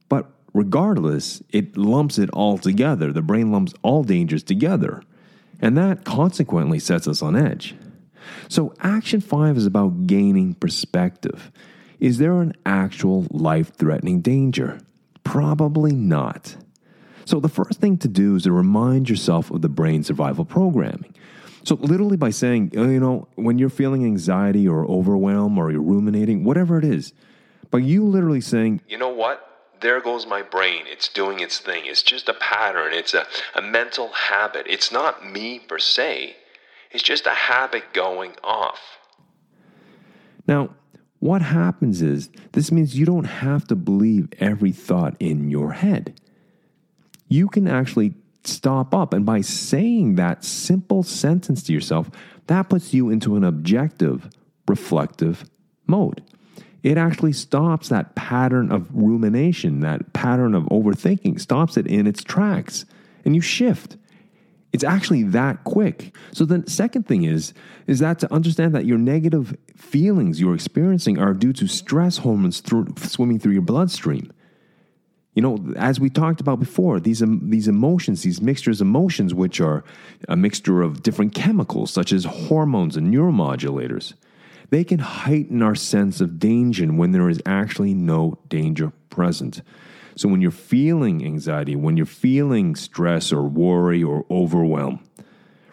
But 0.09 0.29
regardless, 0.53 1.41
it 1.51 1.77
lumps 1.77 2.17
it 2.17 2.29
all 2.31 2.57
together. 2.57 3.11
The 3.11 3.21
brain 3.21 3.51
lumps 3.51 3.73
all 3.81 4.03
dangers 4.03 4.43
together. 4.43 5.01
And 5.61 5.77
that 5.77 6.03
consequently 6.03 6.79
sets 6.79 7.07
us 7.07 7.21
on 7.21 7.35
edge. 7.35 7.75
So, 8.49 8.73
action 8.81 9.21
five 9.21 9.57
is 9.57 9.65
about 9.65 10.07
gaining 10.07 10.55
perspective. 10.55 11.51
Is 11.99 12.17
there 12.17 12.41
an 12.41 12.53
actual 12.65 13.25
life 13.29 13.73
threatening 13.75 14.21
danger? 14.21 14.79
Probably 15.23 15.93
not. 15.93 16.55
So, 17.25 17.39
the 17.39 17.49
first 17.49 17.79
thing 17.79 17.97
to 17.99 18.07
do 18.07 18.35
is 18.35 18.43
to 18.43 18.51
remind 18.51 19.09
yourself 19.09 19.51
of 19.51 19.61
the 19.61 19.69
brain 19.69 20.03
survival 20.03 20.45
programming. 20.45 21.15
So, 21.65 21.75
literally, 21.75 22.15
by 22.15 22.29
saying, 22.29 22.73
uh, 22.77 22.83
you 22.83 22.99
know, 22.99 23.27
when 23.35 23.57
you're 23.57 23.69
feeling 23.69 24.05
anxiety 24.05 24.67
or 24.67 24.85
overwhelm 24.85 25.57
or 25.57 25.71
you're 25.71 25.81
ruminating, 25.81 26.43
whatever 26.43 26.77
it 26.77 26.85
is, 26.85 27.11
by 27.71 27.79
you 27.79 28.05
literally 28.05 28.41
saying, 28.41 28.81
you 28.87 28.99
know 28.99 29.09
what? 29.09 29.41
There 29.81 29.99
goes 29.99 30.27
my 30.27 30.43
brain. 30.43 30.83
It's 30.85 31.09
doing 31.09 31.39
its 31.39 31.57
thing. 31.57 31.83
It's 31.85 32.03
just 32.03 32.29
a 32.29 32.35
pattern. 32.35 32.93
It's 32.93 33.13
a, 33.15 33.25
a 33.55 33.61
mental 33.61 34.09
habit. 34.09 34.67
It's 34.69 34.91
not 34.91 35.29
me 35.29 35.59
per 35.59 35.79
se. 35.79 36.35
It's 36.91 37.03
just 37.03 37.25
a 37.25 37.31
habit 37.31 37.93
going 37.93 38.33
off. 38.43 38.79
Now, 40.47 40.69
what 41.19 41.41
happens 41.41 42.03
is 42.03 42.29
this 42.51 42.71
means 42.71 42.97
you 42.97 43.07
don't 43.07 43.25
have 43.25 43.65
to 43.67 43.75
believe 43.75 44.29
every 44.39 44.71
thought 44.71 45.15
in 45.19 45.49
your 45.49 45.71
head. 45.71 46.19
You 47.27 47.47
can 47.47 47.67
actually 47.67 48.13
stop 48.47 48.93
up. 48.93 49.13
And 49.13 49.25
by 49.25 49.41
saying 49.41 50.15
that 50.15 50.43
simple 50.43 51.03
sentence 51.03 51.63
to 51.63 51.73
yourself, 51.73 52.09
that 52.47 52.69
puts 52.69 52.93
you 52.93 53.09
into 53.09 53.35
an 53.35 53.43
objective, 53.43 54.29
reflective 54.67 55.45
mode. 55.87 56.21
It 56.83 56.97
actually 56.97 57.33
stops 57.33 57.89
that 57.89 58.15
pattern 58.15 58.71
of 58.71 58.93
rumination, 58.93 59.79
that 59.79 60.13
pattern 60.13 60.53
of 60.53 60.65
overthinking, 60.65 61.39
stops 61.39 61.77
it 61.77 61.87
in 61.87 62.05
its 62.05 62.23
tracks, 62.23 62.85
and 63.23 63.35
you 63.35 63.41
shift. 63.41 63.97
It's 64.71 64.83
actually 64.83 65.23
that 65.23 65.63
quick. 65.63 66.13
So 66.31 66.45
the 66.45 66.63
second 66.69 67.07
thing 67.07 67.23
is 67.23 67.53
is 67.87 67.99
that 67.99 68.19
to 68.19 68.33
understand 68.33 68.75
that 68.75 68.85
your 68.85 68.97
negative 68.97 69.57
feelings 69.75 70.39
you're 70.39 70.53
experiencing 70.53 71.17
are 71.17 71.33
due 71.33 71.53
to 71.53 71.67
stress 71.67 72.17
hormones 72.17 72.59
through, 72.59 72.93
swimming 72.97 73.39
through 73.39 73.53
your 73.53 73.61
bloodstream. 73.61 74.31
You 75.35 75.41
know, 75.41 75.73
as 75.75 75.99
we 75.99 76.09
talked 76.09 76.39
about 76.39 76.59
before, 76.59 76.99
these 77.01 77.21
um, 77.21 77.41
these 77.49 77.67
emotions, 77.67 78.23
these 78.23 78.41
mixtures 78.41 78.79
of 78.79 78.87
emotions, 78.87 79.33
which 79.33 79.59
are 79.59 79.83
a 80.29 80.37
mixture 80.37 80.81
of 80.81 81.03
different 81.03 81.35
chemicals 81.35 81.91
such 81.91 82.13
as 82.13 82.23
hormones 82.23 82.95
and 82.95 83.13
neuromodulators, 83.13 84.13
they 84.69 84.85
can 84.85 84.99
heighten 84.99 85.61
our 85.61 85.75
sense 85.75 86.21
of 86.21 86.39
danger 86.39 86.87
when 86.87 87.11
there 87.11 87.29
is 87.29 87.41
actually 87.45 87.93
no 87.93 88.39
danger 88.47 88.93
present. 89.09 89.61
So 90.15 90.29
when 90.29 90.39
you're 90.39 90.51
feeling 90.51 91.25
anxiety, 91.25 91.75
when 91.75 91.97
you're 91.97 92.05
feeling 92.05 92.75
stress 92.75 93.33
or 93.33 93.43
worry 93.43 94.01
or 94.01 94.25
overwhelm, 94.31 95.03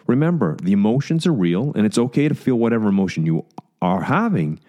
remember 0.07 0.57
the 0.61 0.73
emotions 0.73 1.25
are 1.25 1.33
real 1.33 1.71
and 1.75 1.85
it's 1.85 1.97
okay 1.97 2.27
to 2.27 2.35
feel 2.35 2.55
whatever 2.55 2.89
emotion 2.89 3.25
you 3.25 3.45
are 3.81 4.01
having, 4.01 4.59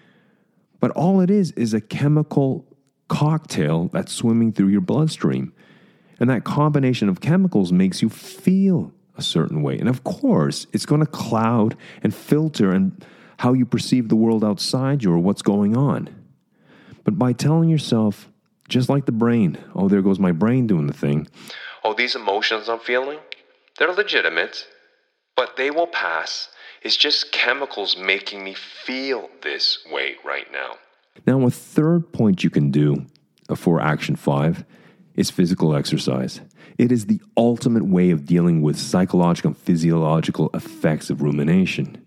but 0.79 0.91
all 0.91 1.19
it 1.19 1.29
is 1.29 1.51
is 1.51 1.73
a 1.73 1.81
chemical 1.81 2.65
cocktail 3.07 3.89
that's 3.93 4.11
swimming 4.11 4.51
through 4.51 4.69
your 4.69 4.81
bloodstream. 4.81 5.53
And 6.19 6.29
that 6.29 6.43
combination 6.43 7.09
of 7.09 7.21
chemicals 7.21 7.71
makes 7.71 8.01
you 8.01 8.09
feel 8.09 8.93
a 9.17 9.21
certain 9.21 9.61
way. 9.61 9.77
And 9.77 9.89
of 9.89 10.03
course, 10.03 10.67
it's 10.73 10.85
going 10.85 11.01
to 11.01 11.07
cloud 11.07 11.75
and 12.03 12.13
filter 12.13 12.71
and 12.71 13.05
how 13.37 13.53
you 13.53 13.65
perceive 13.65 14.09
the 14.09 14.15
world 14.15 14.43
outside 14.43 15.03
you 15.03 15.11
or 15.11 15.19
what's 15.19 15.41
going 15.41 15.75
on. 15.75 16.09
But 17.03 17.19
by 17.19 17.33
telling 17.33 17.69
yourself, 17.69 18.29
just 18.67 18.89
like 18.89 19.05
the 19.05 19.11
brain, 19.11 19.57
oh, 19.75 19.87
there 19.87 20.01
goes 20.01 20.19
my 20.19 20.31
brain 20.31 20.67
doing 20.67 20.87
the 20.87 20.93
thing. 20.93 21.27
Oh, 21.83 21.93
these 21.93 22.15
emotions 22.15 22.67
I'm 22.67 22.79
feeling, 22.79 23.19
they're 23.77 23.93
legitimate, 23.93 24.65
but 25.35 25.55
they 25.57 25.69
will 25.69 25.87
pass. 25.87 26.49
It's 26.81 26.97
just 26.97 27.31
chemicals 27.31 27.97
making 27.97 28.43
me 28.43 28.53
feel 28.53 29.29
this 29.43 29.85
way 29.91 30.15
right 30.23 30.51
now. 30.51 30.75
Now, 31.25 31.45
a 31.45 31.49
third 31.49 32.11
point 32.13 32.43
you 32.43 32.49
can 32.49 32.71
do 32.71 33.05
for 33.55 33.81
action 33.81 34.15
five 34.15 34.65
is 35.15 35.31
physical 35.31 35.75
exercise. 35.75 36.41
It 36.77 36.91
is 36.91 37.05
the 37.05 37.21
ultimate 37.37 37.85
way 37.85 38.11
of 38.11 38.25
dealing 38.25 38.61
with 38.61 38.77
psychological 38.77 39.49
and 39.49 39.57
physiological 39.57 40.49
effects 40.53 41.09
of 41.09 41.21
rumination. 41.21 42.05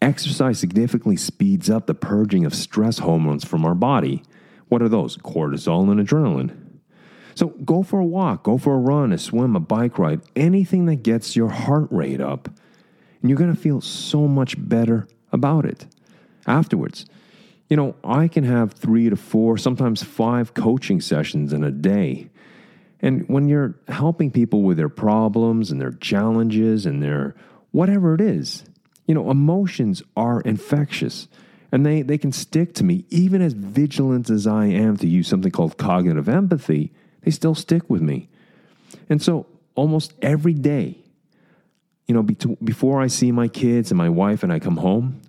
Exercise 0.00 0.58
significantly 0.58 1.16
speeds 1.16 1.68
up 1.68 1.86
the 1.86 1.94
purging 1.94 2.44
of 2.44 2.54
stress 2.54 2.98
hormones 2.98 3.44
from 3.44 3.64
our 3.64 3.74
body. 3.74 4.22
What 4.68 4.82
are 4.82 4.88
those? 4.88 5.16
Cortisol 5.16 5.90
and 5.90 6.06
adrenaline. 6.06 6.56
So 7.34 7.48
go 7.48 7.82
for 7.82 7.98
a 7.98 8.04
walk, 8.04 8.44
go 8.44 8.58
for 8.58 8.74
a 8.74 8.78
run, 8.78 9.12
a 9.12 9.18
swim, 9.18 9.56
a 9.56 9.60
bike 9.60 9.98
ride, 9.98 10.22
anything 10.34 10.86
that 10.86 11.02
gets 11.02 11.36
your 11.36 11.50
heart 11.50 11.88
rate 11.90 12.20
up, 12.20 12.48
and 13.20 13.28
you're 13.28 13.38
going 13.38 13.54
to 13.54 13.60
feel 13.60 13.80
so 13.80 14.26
much 14.26 14.54
better 14.58 15.06
about 15.32 15.64
it 15.64 15.86
afterwards. 16.46 17.06
You 17.68 17.76
know, 17.76 17.96
I 18.04 18.28
can 18.28 18.44
have 18.44 18.72
three 18.72 19.10
to 19.10 19.16
four, 19.16 19.58
sometimes 19.58 20.02
five 20.02 20.54
coaching 20.54 21.00
sessions 21.00 21.52
in 21.52 21.64
a 21.64 21.70
day. 21.70 22.28
And 23.00 23.28
when 23.28 23.48
you're 23.48 23.74
helping 23.88 24.30
people 24.30 24.62
with 24.62 24.76
their 24.76 24.88
problems 24.88 25.70
and 25.70 25.80
their 25.80 25.92
challenges 25.92 26.86
and 26.86 27.02
their 27.02 27.34
whatever 27.72 28.14
it 28.14 28.20
is, 28.20 28.64
you 29.06 29.14
know, 29.14 29.30
emotions 29.30 30.02
are 30.16 30.40
infectious 30.40 31.28
and 31.72 31.84
they, 31.84 32.02
they 32.02 32.18
can 32.18 32.32
stick 32.32 32.74
to 32.74 32.84
me. 32.84 33.04
Even 33.10 33.42
as 33.42 33.52
vigilant 33.52 34.30
as 34.30 34.46
I 34.46 34.66
am 34.66 34.96
to 34.98 35.06
use 35.06 35.28
something 35.28 35.50
called 35.50 35.76
cognitive 35.76 36.28
empathy, 36.28 36.92
they 37.22 37.30
still 37.30 37.54
stick 37.54 37.88
with 37.90 38.02
me. 38.02 38.28
And 39.08 39.20
so 39.20 39.46
almost 39.74 40.14
every 40.22 40.54
day, 40.54 40.98
you 42.06 42.14
know, 42.14 42.22
before 42.22 43.02
I 43.02 43.08
see 43.08 43.32
my 43.32 43.48
kids 43.48 43.90
and 43.90 43.98
my 43.98 44.08
wife 44.08 44.42
and 44.42 44.52
I 44.52 44.60
come 44.60 44.76
home, 44.76 45.20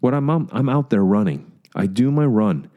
what 0.00 0.14
I'm, 0.14 0.30
I'm 0.30 0.68
out 0.68 0.90
there 0.90 1.04
running. 1.04 1.50
I 1.74 1.86
do 1.86 2.10
my 2.10 2.24
run. 2.24 2.70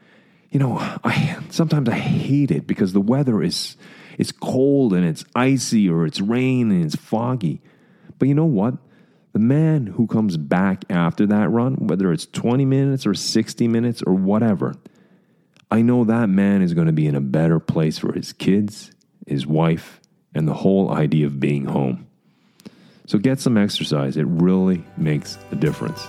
You 0.50 0.60
know, 0.60 0.76
I 0.78 1.38
sometimes 1.50 1.88
I 1.88 1.94
hate 1.94 2.50
it 2.50 2.66
because 2.66 2.92
the 2.92 3.00
weather 3.00 3.42
is 3.42 3.76
it's 4.18 4.32
cold 4.32 4.92
and 4.92 5.04
it's 5.04 5.24
icy 5.34 5.88
or 5.88 6.06
it's 6.06 6.20
rain 6.20 6.70
and 6.70 6.84
it's 6.84 6.96
foggy. 6.96 7.60
But 8.18 8.28
you 8.28 8.34
know 8.34 8.44
what? 8.44 8.74
The 9.32 9.38
man 9.38 9.86
who 9.86 10.06
comes 10.06 10.36
back 10.36 10.84
after 10.90 11.26
that 11.26 11.48
run, 11.48 11.86
whether 11.86 12.12
it's 12.12 12.26
20 12.26 12.66
minutes 12.66 13.06
or 13.06 13.14
60 13.14 13.66
minutes 13.66 14.02
or 14.02 14.12
whatever, 14.12 14.74
I 15.70 15.80
know 15.80 16.04
that 16.04 16.28
man 16.28 16.60
is 16.60 16.74
going 16.74 16.86
to 16.86 16.92
be 16.92 17.06
in 17.06 17.14
a 17.14 17.20
better 17.20 17.58
place 17.58 17.98
for 17.98 18.12
his 18.12 18.34
kids, 18.34 18.92
his 19.26 19.46
wife, 19.46 20.00
and 20.34 20.46
the 20.46 20.54
whole 20.54 20.90
idea 20.90 21.26
of 21.26 21.40
being 21.40 21.64
home. 21.64 22.06
So 23.06 23.18
get 23.18 23.40
some 23.40 23.56
exercise. 23.56 24.18
It 24.18 24.26
really 24.26 24.84
makes 24.98 25.38
a 25.50 25.56
difference. 25.56 26.06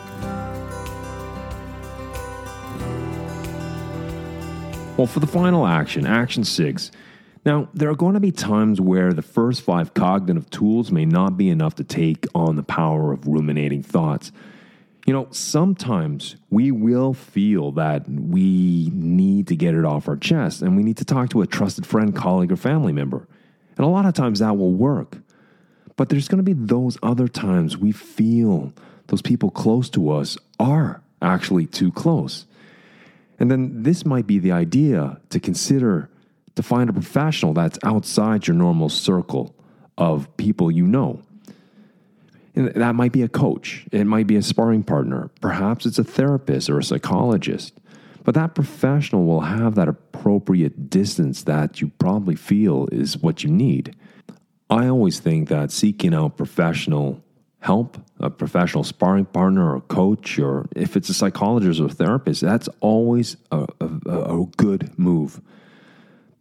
Well, 4.95 5.07
for 5.07 5.19
the 5.19 5.27
final 5.27 5.65
action, 5.65 6.05
action 6.05 6.43
six. 6.43 6.91
Now, 7.43 7.67
there 7.73 7.89
are 7.89 7.95
going 7.95 8.13
to 8.13 8.19
be 8.19 8.31
times 8.31 8.79
where 8.79 9.11
the 9.11 9.23
first 9.23 9.63
five 9.63 9.95
cognitive 9.95 10.51
tools 10.51 10.91
may 10.91 11.03
not 11.03 11.35
be 11.35 11.49
enough 11.49 11.73
to 11.75 11.83
take 11.83 12.27
on 12.35 12.57
the 12.57 12.63
power 12.63 13.11
of 13.11 13.25
ruminating 13.25 13.81
thoughts. 13.81 14.31
You 15.07 15.13
know, 15.13 15.27
sometimes 15.31 16.35
we 16.51 16.69
will 16.69 17.15
feel 17.15 17.71
that 17.71 18.07
we 18.07 18.91
need 18.93 19.47
to 19.47 19.55
get 19.55 19.73
it 19.73 19.83
off 19.83 20.07
our 20.07 20.15
chest 20.15 20.61
and 20.61 20.77
we 20.77 20.83
need 20.83 20.97
to 20.97 21.05
talk 21.05 21.29
to 21.31 21.41
a 21.41 21.47
trusted 21.47 21.87
friend, 21.87 22.15
colleague, 22.15 22.51
or 22.51 22.55
family 22.55 22.93
member. 22.93 23.27
And 23.75 23.87
a 23.87 23.89
lot 23.89 24.05
of 24.05 24.13
times 24.13 24.39
that 24.39 24.57
will 24.57 24.73
work. 24.73 25.17
But 25.95 26.09
there's 26.09 26.27
going 26.27 26.37
to 26.37 26.43
be 26.43 26.53
those 26.53 26.99
other 27.01 27.27
times 27.27 27.77
we 27.79 27.91
feel 27.91 28.71
those 29.07 29.23
people 29.23 29.49
close 29.49 29.89
to 29.89 30.11
us 30.11 30.37
are 30.59 31.01
actually 31.19 31.65
too 31.65 31.91
close. 31.91 32.45
And 33.43 33.51
then 33.51 33.83
this 33.83 34.05
might 34.05 34.25
be 34.25 34.39
the 34.39 34.53
idea 34.53 35.19
to 35.31 35.37
consider 35.37 36.09
to 36.55 36.63
find 36.63 36.89
a 36.89 36.93
professional 36.93 37.53
that's 37.53 37.77
outside 37.83 38.47
your 38.47 38.55
normal 38.55 38.87
circle 38.87 39.53
of 39.97 40.37
people 40.37 40.71
you 40.71 40.87
know. 40.87 41.21
And 42.55 42.69
that 42.69 42.95
might 42.95 43.11
be 43.11 43.21
a 43.21 43.27
coach, 43.27 43.85
it 43.91 44.05
might 44.05 44.27
be 44.27 44.37
a 44.37 44.41
sparring 44.41 44.81
partner, 44.83 45.29
perhaps 45.41 45.85
it's 45.85 45.99
a 45.99 46.05
therapist 46.05 46.69
or 46.69 46.79
a 46.79 46.83
psychologist. 46.85 47.73
But 48.23 48.33
that 48.35 48.55
professional 48.55 49.25
will 49.25 49.41
have 49.41 49.75
that 49.75 49.89
appropriate 49.89 50.89
distance 50.89 51.43
that 51.43 51.81
you 51.81 51.89
probably 51.99 52.37
feel 52.37 52.87
is 52.93 53.17
what 53.17 53.43
you 53.43 53.49
need. 53.51 53.93
I 54.69 54.87
always 54.87 55.19
think 55.19 55.49
that 55.49 55.69
seeking 55.69 56.13
out 56.13 56.37
professional 56.37 57.21
help, 57.63 57.97
a 58.19 58.29
professional 58.29 58.83
sparring 58.83 59.23
partner 59.23 59.73
or 59.73 59.79
coach, 59.79 60.37
or 60.37 60.67
if 60.75 60.97
it's 60.97 61.07
a 61.07 61.13
psychologist 61.13 61.79
or 61.79 61.87
therapist, 61.87 62.41
that's 62.41 62.67
always 62.81 63.37
a, 63.51 63.65
a, 63.79 63.85
a 64.09 64.45
good 64.57 64.99
move. 64.99 65.39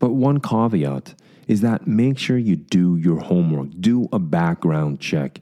But 0.00 0.10
one 0.10 0.40
caveat 0.40 1.14
is 1.46 1.60
that 1.60 1.86
make 1.86 2.18
sure 2.18 2.36
you 2.36 2.56
do 2.56 2.96
your 2.96 3.20
homework, 3.20 3.68
do 3.78 4.08
a 4.12 4.18
background 4.18 4.98
check. 4.98 5.40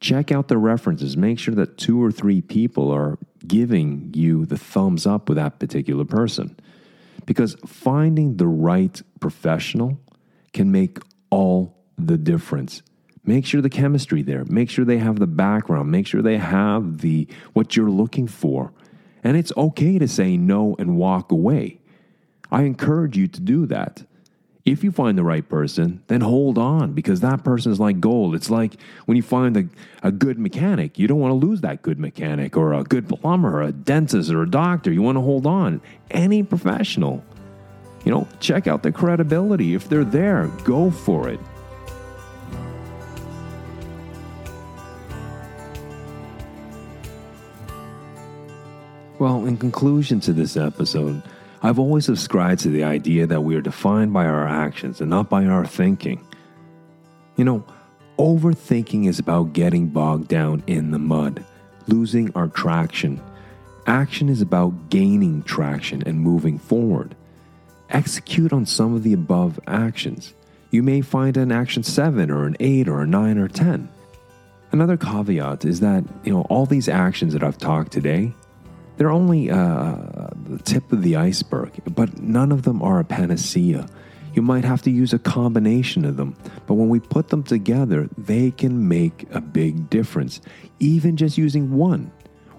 Check 0.00 0.32
out 0.32 0.48
the 0.48 0.56
references. 0.56 1.14
Make 1.14 1.38
sure 1.38 1.54
that 1.56 1.76
two 1.76 2.02
or 2.02 2.10
three 2.10 2.40
people 2.40 2.90
are 2.90 3.18
giving 3.46 4.10
you 4.14 4.46
the 4.46 4.56
thumbs 4.56 5.06
up 5.06 5.28
with 5.28 5.36
that 5.36 5.58
particular 5.58 6.06
person. 6.06 6.58
Because 7.26 7.54
finding 7.66 8.38
the 8.38 8.46
right 8.46 9.02
professional 9.20 10.00
can 10.54 10.72
make 10.72 11.00
all 11.28 11.76
the 11.98 12.16
difference 12.16 12.80
Make 13.28 13.44
sure 13.44 13.60
the 13.60 13.68
chemistry 13.68 14.22
there. 14.22 14.46
Make 14.46 14.70
sure 14.70 14.86
they 14.86 14.96
have 14.96 15.18
the 15.18 15.26
background. 15.26 15.90
Make 15.90 16.06
sure 16.06 16.22
they 16.22 16.38
have 16.38 17.02
the 17.02 17.28
what 17.52 17.76
you're 17.76 17.90
looking 17.90 18.26
for. 18.26 18.72
And 19.22 19.36
it's 19.36 19.52
okay 19.54 19.98
to 19.98 20.08
say 20.08 20.38
no 20.38 20.74
and 20.78 20.96
walk 20.96 21.30
away. 21.30 21.78
I 22.50 22.62
encourage 22.62 23.18
you 23.18 23.28
to 23.28 23.40
do 23.42 23.66
that. 23.66 24.06
If 24.64 24.82
you 24.82 24.90
find 24.90 25.18
the 25.18 25.24
right 25.24 25.46
person, 25.46 26.02
then 26.06 26.22
hold 26.22 26.56
on 26.56 26.94
because 26.94 27.20
that 27.20 27.44
person 27.44 27.70
is 27.70 27.78
like 27.78 28.00
gold. 28.00 28.34
It's 28.34 28.48
like 28.48 28.80
when 29.04 29.18
you 29.18 29.22
find 29.22 29.58
a, 29.58 29.68
a 30.02 30.10
good 30.10 30.38
mechanic, 30.38 30.98
you 30.98 31.06
don't 31.06 31.20
want 31.20 31.32
to 31.38 31.46
lose 31.46 31.60
that 31.60 31.82
good 31.82 31.98
mechanic 31.98 32.56
or 32.56 32.72
a 32.72 32.82
good 32.82 33.10
plumber, 33.10 33.58
or 33.58 33.62
a 33.62 33.72
dentist, 33.72 34.30
or 34.30 34.40
a 34.40 34.50
doctor. 34.50 34.90
You 34.90 35.02
want 35.02 35.16
to 35.16 35.22
hold 35.22 35.46
on. 35.46 35.82
Any 36.10 36.42
professional, 36.42 37.22
you 38.06 38.10
know, 38.10 38.26
check 38.40 38.66
out 38.66 38.82
the 38.82 38.90
credibility. 38.90 39.74
If 39.74 39.90
they're 39.90 40.02
there, 40.02 40.46
go 40.64 40.90
for 40.90 41.28
it. 41.28 41.40
Well, 49.18 49.46
in 49.46 49.56
conclusion 49.56 50.20
to 50.20 50.32
this 50.32 50.56
episode, 50.56 51.24
I've 51.60 51.80
always 51.80 52.04
subscribed 52.04 52.60
to 52.60 52.68
the 52.68 52.84
idea 52.84 53.26
that 53.26 53.40
we 53.40 53.56
are 53.56 53.60
defined 53.60 54.12
by 54.12 54.26
our 54.26 54.46
actions 54.46 55.00
and 55.00 55.10
not 55.10 55.28
by 55.28 55.44
our 55.44 55.66
thinking. 55.66 56.24
You 57.36 57.44
know, 57.44 57.64
overthinking 58.16 59.08
is 59.08 59.18
about 59.18 59.54
getting 59.54 59.88
bogged 59.88 60.28
down 60.28 60.62
in 60.68 60.92
the 60.92 61.00
mud, 61.00 61.44
losing 61.88 62.32
our 62.36 62.46
traction. 62.46 63.20
Action 63.88 64.28
is 64.28 64.40
about 64.40 64.88
gaining 64.88 65.42
traction 65.42 66.00
and 66.06 66.20
moving 66.20 66.56
forward. 66.56 67.16
Execute 67.90 68.52
on 68.52 68.66
some 68.66 68.94
of 68.94 69.02
the 69.02 69.14
above 69.14 69.58
actions. 69.66 70.32
You 70.70 70.84
may 70.84 71.00
find 71.00 71.36
an 71.36 71.50
action 71.50 71.82
7 71.82 72.30
or 72.30 72.46
an 72.46 72.56
8 72.60 72.86
or 72.86 73.00
a 73.00 73.06
9 73.06 73.38
or 73.38 73.48
10. 73.48 73.88
Another 74.70 74.96
caveat 74.96 75.64
is 75.64 75.80
that, 75.80 76.04
you 76.22 76.32
know, 76.32 76.42
all 76.42 76.66
these 76.66 76.88
actions 76.88 77.32
that 77.32 77.42
I've 77.42 77.58
talked 77.58 77.90
today, 77.90 78.32
they're 78.98 79.10
only 79.10 79.48
uh, 79.48 79.96
the 80.44 80.60
tip 80.64 80.92
of 80.92 81.02
the 81.02 81.16
iceberg, 81.16 81.70
but 81.86 82.20
none 82.20 82.50
of 82.50 82.62
them 82.62 82.82
are 82.82 82.98
a 82.98 83.04
panacea. 83.04 83.88
You 84.34 84.42
might 84.42 84.64
have 84.64 84.82
to 84.82 84.90
use 84.90 85.12
a 85.12 85.18
combination 85.18 86.04
of 86.04 86.16
them, 86.16 86.36
but 86.66 86.74
when 86.74 86.88
we 86.88 86.98
put 87.00 87.28
them 87.28 87.44
together, 87.44 88.08
they 88.18 88.50
can 88.50 88.88
make 88.88 89.26
a 89.30 89.40
big 89.40 89.88
difference. 89.88 90.40
Even 90.80 91.16
just 91.16 91.38
using 91.38 91.72
one 91.74 92.10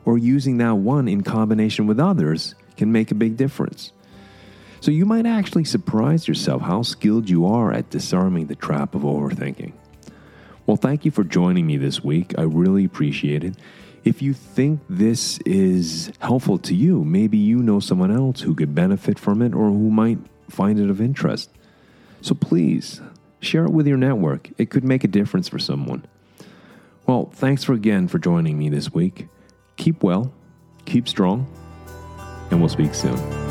or 0.06 0.17
using 0.17 0.58
that 0.58 0.78
one 0.78 1.10
in 1.10 1.23
combination 1.23 1.88
with 1.88 1.99
others 1.99 2.56
can 2.78 2.91
make 2.91 3.12
a 3.12 3.15
big 3.15 3.36
difference. 3.36 3.91
So 4.80 4.91
you 4.91 5.06
might 5.06 5.25
actually 5.25 5.65
surprise 5.65 6.25
yourself 6.25 6.62
how 6.62 6.84
skilled 6.84 7.30
you 7.30 7.45
are 7.45 7.73
at 7.73 7.89
disarming 7.89 8.47
the 8.47 8.56
trap 8.56 8.95
of 8.95 9.02
overthinking. 9.02 9.73
Well, 10.65 10.78
thank 10.78 11.04
you 11.04 11.12
for 11.12 11.25
joining 11.25 11.67
me 11.67 11.75
this 11.75 12.02
week. 12.02 12.34
I 12.38 12.43
really 12.43 12.86
appreciate 12.86 13.43
it. 13.43 13.56
If 14.03 14.21
you 14.21 14.33
think 14.33 14.79
this 14.89 15.39
is 15.39 16.12
helpful 16.19 16.57
to 16.59 16.75
you, 16.75 17.03
maybe 17.03 17.38
you 17.38 17.59
know 17.59 17.79
someone 17.79 18.12
else 18.12 18.41
who 18.41 18.55
could 18.55 18.73
benefit 18.73 19.19
from 19.19 19.41
it 19.41 19.53
or 19.53 19.69
who 19.69 19.89
might 19.89 20.19
find 20.49 20.79
it 20.79 20.89
of 20.89 21.01
interest. 21.01 21.49
So 22.21 22.35
please 22.35 23.01
share 23.41 23.65
it 23.65 23.71
with 23.71 23.88
your 23.88 23.97
network. 23.97 24.49
It 24.57 24.69
could 24.69 24.83
make 24.83 25.03
a 25.03 25.07
difference 25.07 25.47
for 25.47 25.59
someone. 25.59 26.05
Well, 27.05 27.29
thanks 27.33 27.63
for 27.63 27.73
again 27.73 28.07
for 28.07 28.19
joining 28.19 28.57
me 28.57 28.69
this 28.69 28.93
week. 28.93 29.27
Keep 29.77 30.03
well, 30.03 30.31
keep 30.85 31.07
strong, 31.07 31.47
and 32.51 32.59
we'll 32.59 32.69
speak 32.69 32.93
soon. 32.93 33.48